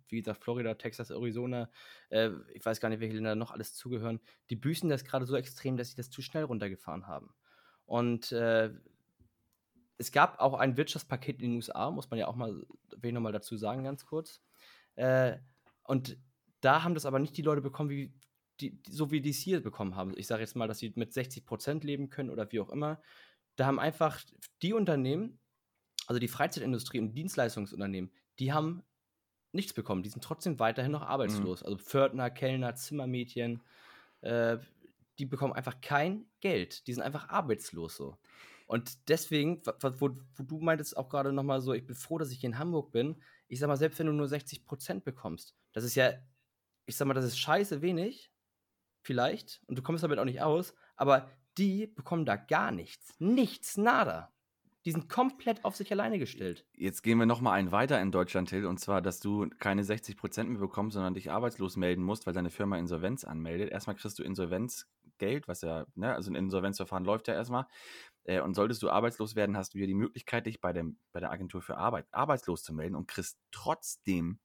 [0.09, 1.69] wie gesagt, Florida, Texas, Arizona,
[2.09, 4.19] äh, ich weiß gar nicht, welche Länder noch alles zugehören,
[4.49, 7.33] die büßen das gerade so extrem, dass sie das zu schnell runtergefahren haben.
[7.85, 8.33] Und
[9.97, 13.13] es gab auch ein Wirtschaftspaket in den USA, muss man ja auch mal, will ich
[13.13, 14.41] nochmal dazu sagen, ganz kurz.
[14.95, 15.37] Äh,
[15.83, 16.17] und
[16.61, 18.13] da haben das aber nicht die Leute bekommen, wie,
[18.59, 20.13] die, die, so wie die es hier bekommen haben.
[20.17, 23.01] Ich sage jetzt mal, dass sie mit 60% leben können oder wie auch immer.
[23.55, 24.21] Da haben einfach
[24.61, 25.39] die Unternehmen,
[26.07, 28.83] also die Freizeitindustrie und Dienstleistungsunternehmen, die haben
[29.51, 30.03] nichts bekommen.
[30.03, 31.63] Die sind trotzdem weiterhin noch arbeitslos.
[31.63, 33.61] Also Pförtner, Kellner, Zimmermädchen,
[34.21, 34.57] äh,
[35.19, 36.87] die bekommen einfach kein Geld.
[36.87, 38.17] Die sind einfach arbeitslos so.
[38.73, 42.39] Und deswegen, wo, wo du meintest auch gerade nochmal so, ich bin froh, dass ich
[42.39, 43.21] hier in Hamburg bin.
[43.47, 46.13] Ich sag mal, selbst wenn du nur 60% bekommst, das ist ja,
[46.87, 48.31] ich sag mal, das ist scheiße wenig,
[49.03, 53.13] vielleicht, und du kommst damit auch nicht aus, aber die bekommen da gar nichts.
[53.19, 54.33] Nichts, nada.
[54.85, 56.65] Die sind komplett auf sich alleine gestellt.
[56.73, 60.45] Jetzt gehen wir nochmal einen weiter in Deutschland, Till, und zwar, dass du keine 60%
[60.45, 63.69] mehr bekommst, sondern dich arbeitslos melden musst, weil deine Firma Insolvenz anmeldet.
[63.69, 64.23] Erstmal kriegst du
[65.13, 67.65] Insolvenzgeld, was ja, ne, also ein Insolvenzverfahren läuft ja erstmal.
[68.23, 71.19] Äh, und solltest du arbeitslos werden, hast du ja die Möglichkeit, dich bei, dem, bei
[71.19, 74.39] der Agentur für Arbeit arbeitslos zu melden und kriegst trotzdem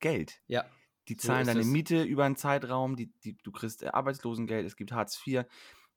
[0.00, 0.42] Geld.
[0.46, 0.64] Ja.
[1.08, 1.66] Die So zahlen ist deine es.
[1.66, 5.44] Miete über einen Zeitraum, die, die, du kriegst äh, Arbeitslosengeld, es gibt Hartz IV.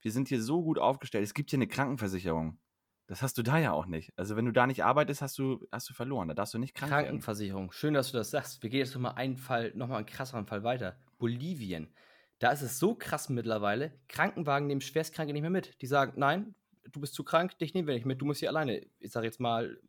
[0.01, 1.23] Wir sind hier so gut aufgestellt.
[1.23, 2.59] Es gibt hier eine Krankenversicherung.
[3.07, 4.11] Das hast du da ja auch nicht.
[4.17, 6.28] Also wenn du da nicht arbeitest, hast du, hast du verloren.
[6.28, 7.05] Da darfst du nicht krank werden.
[7.05, 7.71] Krankenversicherung.
[7.71, 8.63] Schön, dass du das sagst.
[8.63, 10.97] Wir gehen jetzt nochmal einen Fall, nochmal einen krasseren Fall weiter.
[11.19, 11.93] Bolivien.
[12.39, 13.97] Da ist es so krass mittlerweile.
[14.07, 15.81] Krankenwagen nehmen Schwerstkranke nicht mehr mit.
[15.81, 16.55] Die sagen, nein,
[16.91, 18.21] du bist zu krank, dich nehmen wir nicht mit.
[18.21, 19.79] Du musst hier alleine, ich sage jetzt mal,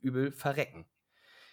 [0.00, 0.86] übel verrecken.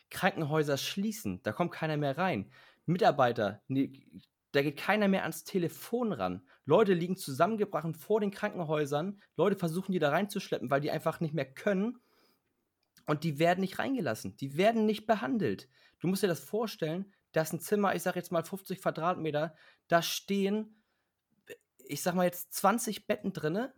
[0.09, 1.41] Krankenhäuser schließen.
[1.43, 2.51] Da kommt keiner mehr rein.
[2.85, 4.05] Mitarbeiter, nee,
[4.51, 6.45] da geht keiner mehr ans Telefon ran.
[6.65, 9.21] Leute liegen zusammengebrochen vor den Krankenhäusern.
[9.37, 11.99] Leute versuchen die da reinzuschleppen, weil die einfach nicht mehr können.
[13.07, 14.35] Und die werden nicht reingelassen.
[14.37, 15.69] Die werden nicht behandelt.
[15.99, 19.55] Du musst dir das vorstellen, da ist ein Zimmer, ich sag jetzt mal 50 Quadratmeter,
[19.87, 20.83] da stehen,
[21.85, 23.73] ich sag mal jetzt 20 Betten drinne,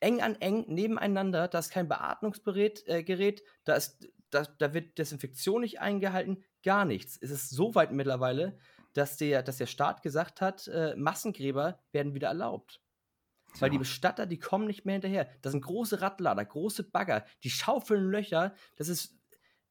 [0.00, 4.98] eng an eng nebeneinander, da ist kein Beatmungsgerät, äh, Gerät, da, ist, da, da wird
[4.98, 7.18] Desinfektion nicht eingehalten, gar nichts.
[7.20, 8.58] Es ist so weit mittlerweile,
[8.92, 12.80] dass der, dass der Staat gesagt hat, äh, Massengräber werden wieder erlaubt.
[13.60, 13.78] Weil die.
[13.78, 15.28] Bestatter, die kommen nicht mehr hinterher.
[15.42, 18.54] Das sind große Radlader, große Bagger, die schaufeln Löcher.
[18.76, 19.17] Das ist,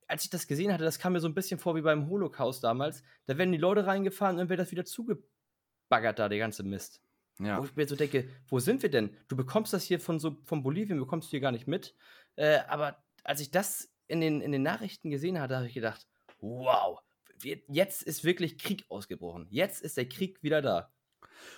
[0.07, 2.63] als ich das gesehen hatte, das kam mir so ein bisschen vor wie beim Holocaust
[2.63, 3.03] damals.
[3.25, 7.01] Da werden die Leute reingefahren und dann wird das wieder zugebaggert da, der ganze Mist.
[7.39, 7.59] Ja.
[7.59, 9.15] Wo ich mir so denke, wo sind wir denn?
[9.27, 11.93] Du bekommst das hier von so von Bolivien, bekommst du hier gar nicht mit.
[12.35, 16.07] Äh, aber als ich das in den, in den Nachrichten gesehen hatte, habe ich gedacht,
[16.39, 16.99] wow,
[17.39, 19.47] wir- jetzt ist wirklich Krieg ausgebrochen.
[19.51, 20.91] Jetzt ist der Krieg wieder da.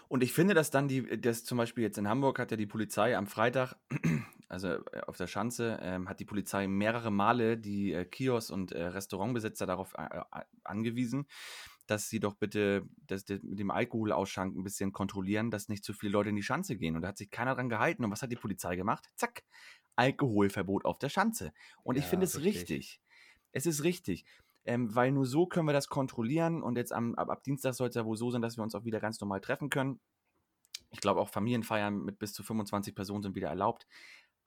[0.10, 2.66] Und ich finde, dass dann die, das zum Beispiel jetzt in Hamburg hat ja die
[2.66, 3.76] Polizei am Freitag,
[4.50, 8.72] also äh, auf der Schanze, ähm, hat die Polizei mehrere Male die äh, Kiosk- und
[8.72, 11.28] äh, Restaurantbesitzer darauf äh, äh, angewiesen,
[11.88, 15.94] dass sie doch bitte das, das mit dem Alkoholausschank ein bisschen kontrollieren, dass nicht zu
[15.94, 16.96] viele Leute in die Schanze gehen.
[16.96, 18.04] Und da hat sich keiner dran gehalten.
[18.06, 19.08] Und was hat die Polizei gemacht?
[19.16, 19.44] Zack,
[19.96, 21.54] Alkoholverbot auf der Schanze.
[21.84, 22.70] Und ich Ja, finde es richtig.
[22.70, 23.02] richtig.
[23.52, 24.26] Es ist richtig.
[24.66, 27.90] ähm, weil nur so können wir das kontrollieren und jetzt am, ab, ab Dienstag soll
[27.90, 30.00] es ja wohl so sein, dass wir uns auch wieder ganz normal treffen können.
[30.92, 33.88] Ich glaube auch Familienfeiern mit bis zu 25 Personen sind wieder erlaubt.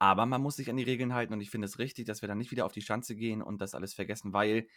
[0.03, 2.27] Aber man muss sich an die Regeln halten und ich finde es richtig, dass wir
[2.27, 4.67] dann nicht wieder auf die Schanze gehen und das alles vergessen, weil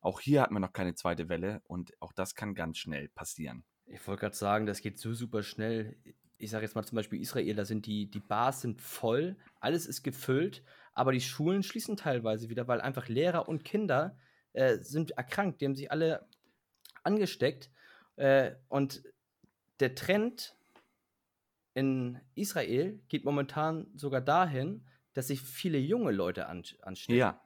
[0.00, 3.62] auch hier hatten wir noch keine zweite Welle und auch das kann ganz schnell passieren.
[3.86, 5.96] Ich wollte gerade sagen, das geht so super schnell.
[6.38, 9.86] Ich sage jetzt mal zum Beispiel Israel, da sind die, die Bars sind voll, alles
[9.86, 14.18] ist gefüllt, aber die Schulen schließen teilweise wieder, weil einfach Lehrer und Kinder
[14.54, 16.26] äh, sind erkrankt, die haben sich alle
[17.04, 17.70] angesteckt.
[18.16, 19.04] Äh, und
[19.78, 20.56] der Trend
[21.74, 27.18] in Israel geht momentan sogar dahin, dass sich viele junge Leute an, anstecken.
[27.18, 27.40] Ja.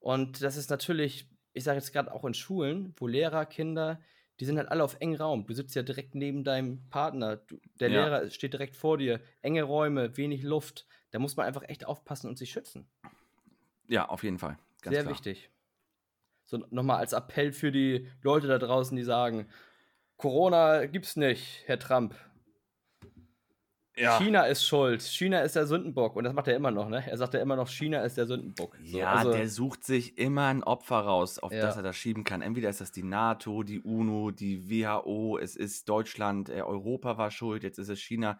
[0.00, 4.00] Und das ist natürlich, ich sage jetzt gerade auch in Schulen, wo Lehrer, Kinder,
[4.38, 5.46] die sind halt alle auf engen Raum.
[5.46, 7.36] Du sitzt ja direkt neben deinem Partner.
[7.36, 8.04] Du, der Ja.
[8.04, 9.20] Lehrer steht direkt vor dir.
[9.40, 10.86] Enge Räume, wenig Luft.
[11.10, 12.86] Da muss man einfach echt aufpassen und sich schützen.
[13.88, 14.58] Ja, auf jeden Fall.
[14.82, 15.14] Ganz Sehr klar.
[15.14, 15.50] wichtig.
[16.44, 19.48] So nochmal als Appell für die Leute da draußen, die sagen,
[20.16, 22.14] Corona gibt's nicht, Herr Trump.
[23.98, 24.18] Ja.
[24.18, 25.00] China ist schuld.
[25.02, 26.16] China ist der Sündenbock.
[26.16, 27.02] Und das macht er immer noch, ne?
[27.08, 28.76] Er sagt ja immer noch, China ist der Sündenbock.
[28.84, 31.62] So, Ja, also- der sucht sich immer ein Opfer raus, auf Ja.
[31.62, 32.42] das er das schieben kann.
[32.42, 37.30] Entweder ist das die NATO, die UNO, die WHO, es ist Deutschland, äh, Europa war
[37.30, 38.38] schuld, jetzt ist es China.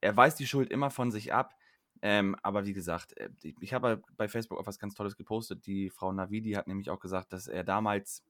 [0.00, 1.54] Er weist die Schuld immer von sich ab.
[2.02, 5.66] Ähm, aber wie gesagt, äh, ich ich habe bei Facebook auch was ganz Tolles gepostet.
[5.66, 8.24] Die Frau Navidi hat nämlich auch gesagt, dass er damals,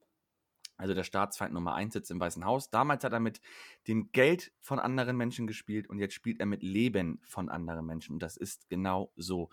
[0.81, 2.71] also der Staatsfeind Nummer 1 sitzt im Weißen Haus.
[2.71, 3.39] Damals hat er mit
[3.87, 8.13] dem Geld von anderen Menschen gespielt und jetzt spielt er mit Leben von anderen Menschen.
[8.13, 9.49] Und das ist genau so.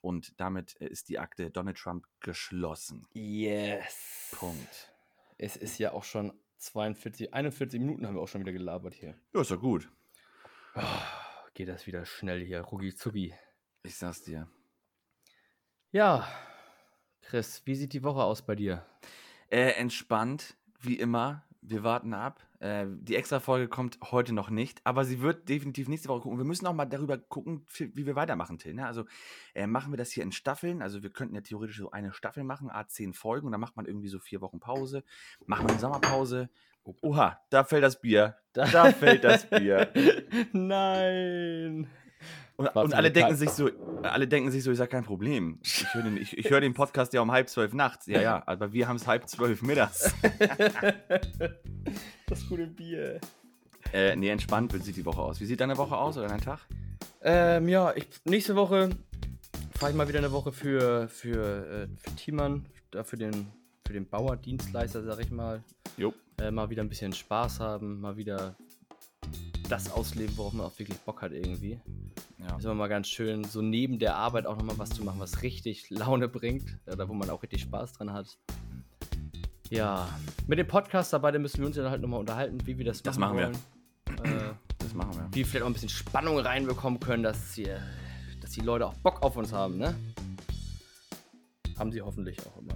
[0.00, 3.06] Und damit äh, ist die Akte Donald Trump geschlossen.
[3.12, 4.30] Yes.
[4.32, 4.94] Punkt.
[5.36, 9.14] Es ist ja auch schon 42, 41 Minuten haben wir auch schon wieder gelabert hier.
[9.34, 9.90] Ja, ist doch gut.
[10.74, 10.82] Oh,
[11.52, 13.34] geht das wieder schnell hier, rucki zucki.
[13.82, 14.48] Ich sag's dir.
[15.90, 16.26] Ja,
[17.20, 18.86] Chris, wie sieht die Woche aus bei dir?
[19.50, 21.44] Äh, entspannt, wie immer.
[21.62, 22.40] Wir warten ab.
[22.58, 26.38] Äh, die Extra-Folge kommt heute noch nicht, aber sie wird definitiv nächste Woche gucken.
[26.38, 28.74] Wir müssen auch mal darüber gucken, wie wir weitermachen, Till.
[28.74, 28.86] Ne?
[28.86, 29.04] Also
[29.54, 30.80] äh, machen wir das hier in Staffeln.
[30.80, 33.84] Also wir könnten ja theoretisch so eine Staffel machen, A10 Folgen, und dann macht man
[33.84, 35.04] irgendwie so vier Wochen Pause.
[35.46, 36.48] Machen wir eine Sommerpause.
[37.02, 38.36] Oha, da fällt das Bier.
[38.52, 39.92] Da fällt das Bier.
[40.52, 41.88] Nein.
[42.56, 43.70] Und, und alle denken sich so,
[44.02, 45.58] alle denken sich so, ich sag kein Problem.
[45.62, 48.06] Ich höre den, ich, ich hör den Podcast ja um halb zwölf nachts.
[48.06, 50.14] Ja, ja, aber wir haben es halb zwölf mittags.
[52.26, 53.20] das gute Bier.
[53.92, 55.40] Äh, nee, entspannt sieht die Woche aus.
[55.40, 56.60] Wie sieht deine Woche aus oder dein Tag?
[57.22, 58.90] Ähm, ja, ich, nächste Woche
[59.78, 62.66] fahre ich mal wieder eine Woche für, für, äh, für Thiemann,
[63.04, 63.46] für den,
[63.86, 65.62] für den Bauerdienstleister, sag ich mal.
[65.96, 66.12] Jo.
[66.38, 68.56] Äh, mal wieder ein bisschen Spaß haben, mal wieder
[69.70, 71.80] das ausleben, worauf man auch wirklich Bock hat irgendwie.
[72.38, 72.56] Ja.
[72.56, 75.42] Ist immer mal ganz schön, so neben der Arbeit auch nochmal was zu machen, was
[75.42, 78.38] richtig Laune bringt, oder wo man auch richtig Spaß dran hat.
[79.70, 80.08] Ja,
[80.46, 83.02] mit dem Podcast dabei, da müssen wir uns ja halt nochmal unterhalten, wie wir das,
[83.02, 83.44] Das machen wir.
[83.46, 84.24] wollen.
[84.24, 85.28] Äh, Das machen wir.
[85.30, 87.80] wie wir vielleicht auch ein bisschen Spannung reinbekommen können, dass, hier,
[88.40, 89.94] dass die Leute auch Bock auf uns haben, ne?
[91.78, 92.74] Haben sie hoffentlich auch immer.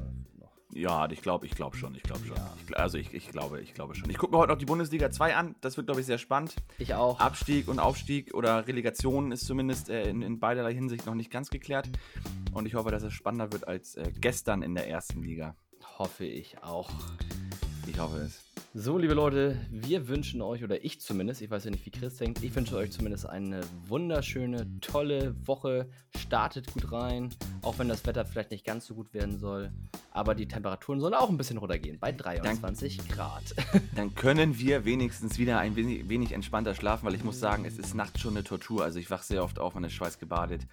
[0.75, 2.37] Ja, ich glaube, ich glaube schon, ich glaube schon.
[2.37, 2.53] Ja.
[2.67, 4.11] Ich, also ich, ich glaube, ich glaube schon.
[4.11, 5.55] Ich gucke mir heute noch die Bundesliga 2 an.
[5.61, 6.57] Das wird, glaube ich, sehr spannend.
[6.79, 7.21] Ich auch.
[7.21, 11.51] Abstieg und Aufstieg oder Relegation ist zumindest äh, in, in beiderlei Hinsicht noch nicht ganz
[11.51, 11.89] geklärt.
[12.53, 15.55] Und ich hoffe, dass es spannender wird als äh, gestern in der ersten Liga.
[15.99, 16.91] Hoffe ich auch.
[17.87, 18.44] Ich hoffe es.
[18.77, 22.17] So, liebe Leute, wir wünschen euch, oder ich zumindest, ich weiß ja nicht, wie Chris
[22.17, 25.89] denkt, ich wünsche euch zumindest eine wunderschöne, tolle Woche.
[26.19, 27.29] Startet gut rein,
[27.63, 29.71] auch wenn das Wetter vielleicht nicht ganz so gut werden soll.
[30.11, 33.55] Aber die Temperaturen sollen auch ein bisschen runtergehen, bei 23 Grad.
[33.95, 37.79] Dann können wir wenigstens wieder ein wenig, wenig entspannter schlafen, weil ich muss sagen, es
[37.79, 38.83] ist nachts schon eine Tortur.
[38.83, 40.67] Also ich wache sehr oft auf, man ist schweißgebadet.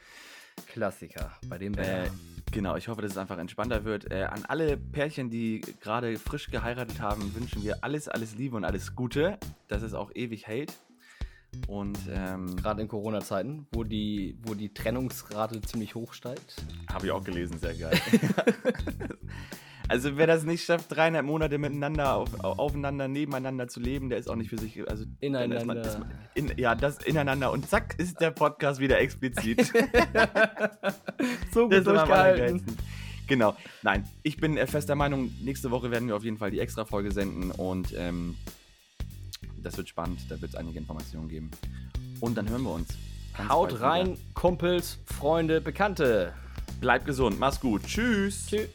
[0.67, 2.11] Klassiker bei dem Äh, Wetter.
[2.51, 4.11] genau, ich hoffe, dass es einfach entspannter wird.
[4.11, 8.65] Äh, an alle Pärchen, die gerade frisch geheiratet haben, wünschen wir alles, alles Liebe und
[8.65, 9.37] alles Gute,
[9.67, 10.73] dass es auch ewig hält.
[11.67, 16.55] Und ähm, Gerade in Corona-Zeiten, wo die, wo die Trennungsrate ziemlich hoch steigt.
[16.91, 17.99] habe ich auch gelesen, sehr geil.
[19.91, 24.17] also wer das nicht schafft, dreieinhalb Monate miteinander, auf, au- aufeinander, nebeneinander zu leben, der
[24.17, 25.81] ist auch nicht für sich, also dann ist man- Ineinander.
[25.81, 29.65] ist man- in, ja, das ineinander und zack ist der Podcast wieder explizit.
[31.53, 32.77] so Das immer am allergeilsten.
[33.27, 33.55] Genau.
[33.81, 37.11] Nein, ich bin äh, fester Meinung, nächste Woche werden wir auf jeden Fall die Extra-Folge
[37.11, 38.35] senden und ähm,
[39.63, 41.51] das wird spannend, da wird es einige Informationen geben.
[42.19, 42.89] Und dann hören wir uns.
[43.37, 44.17] Ganz Haut rein, wieder.
[44.33, 46.33] Kumpels, Freunde, Bekannte.
[46.81, 47.83] Bleibt gesund, mach's gut.
[47.85, 48.47] Tschüss.
[48.47, 48.67] Tschüss.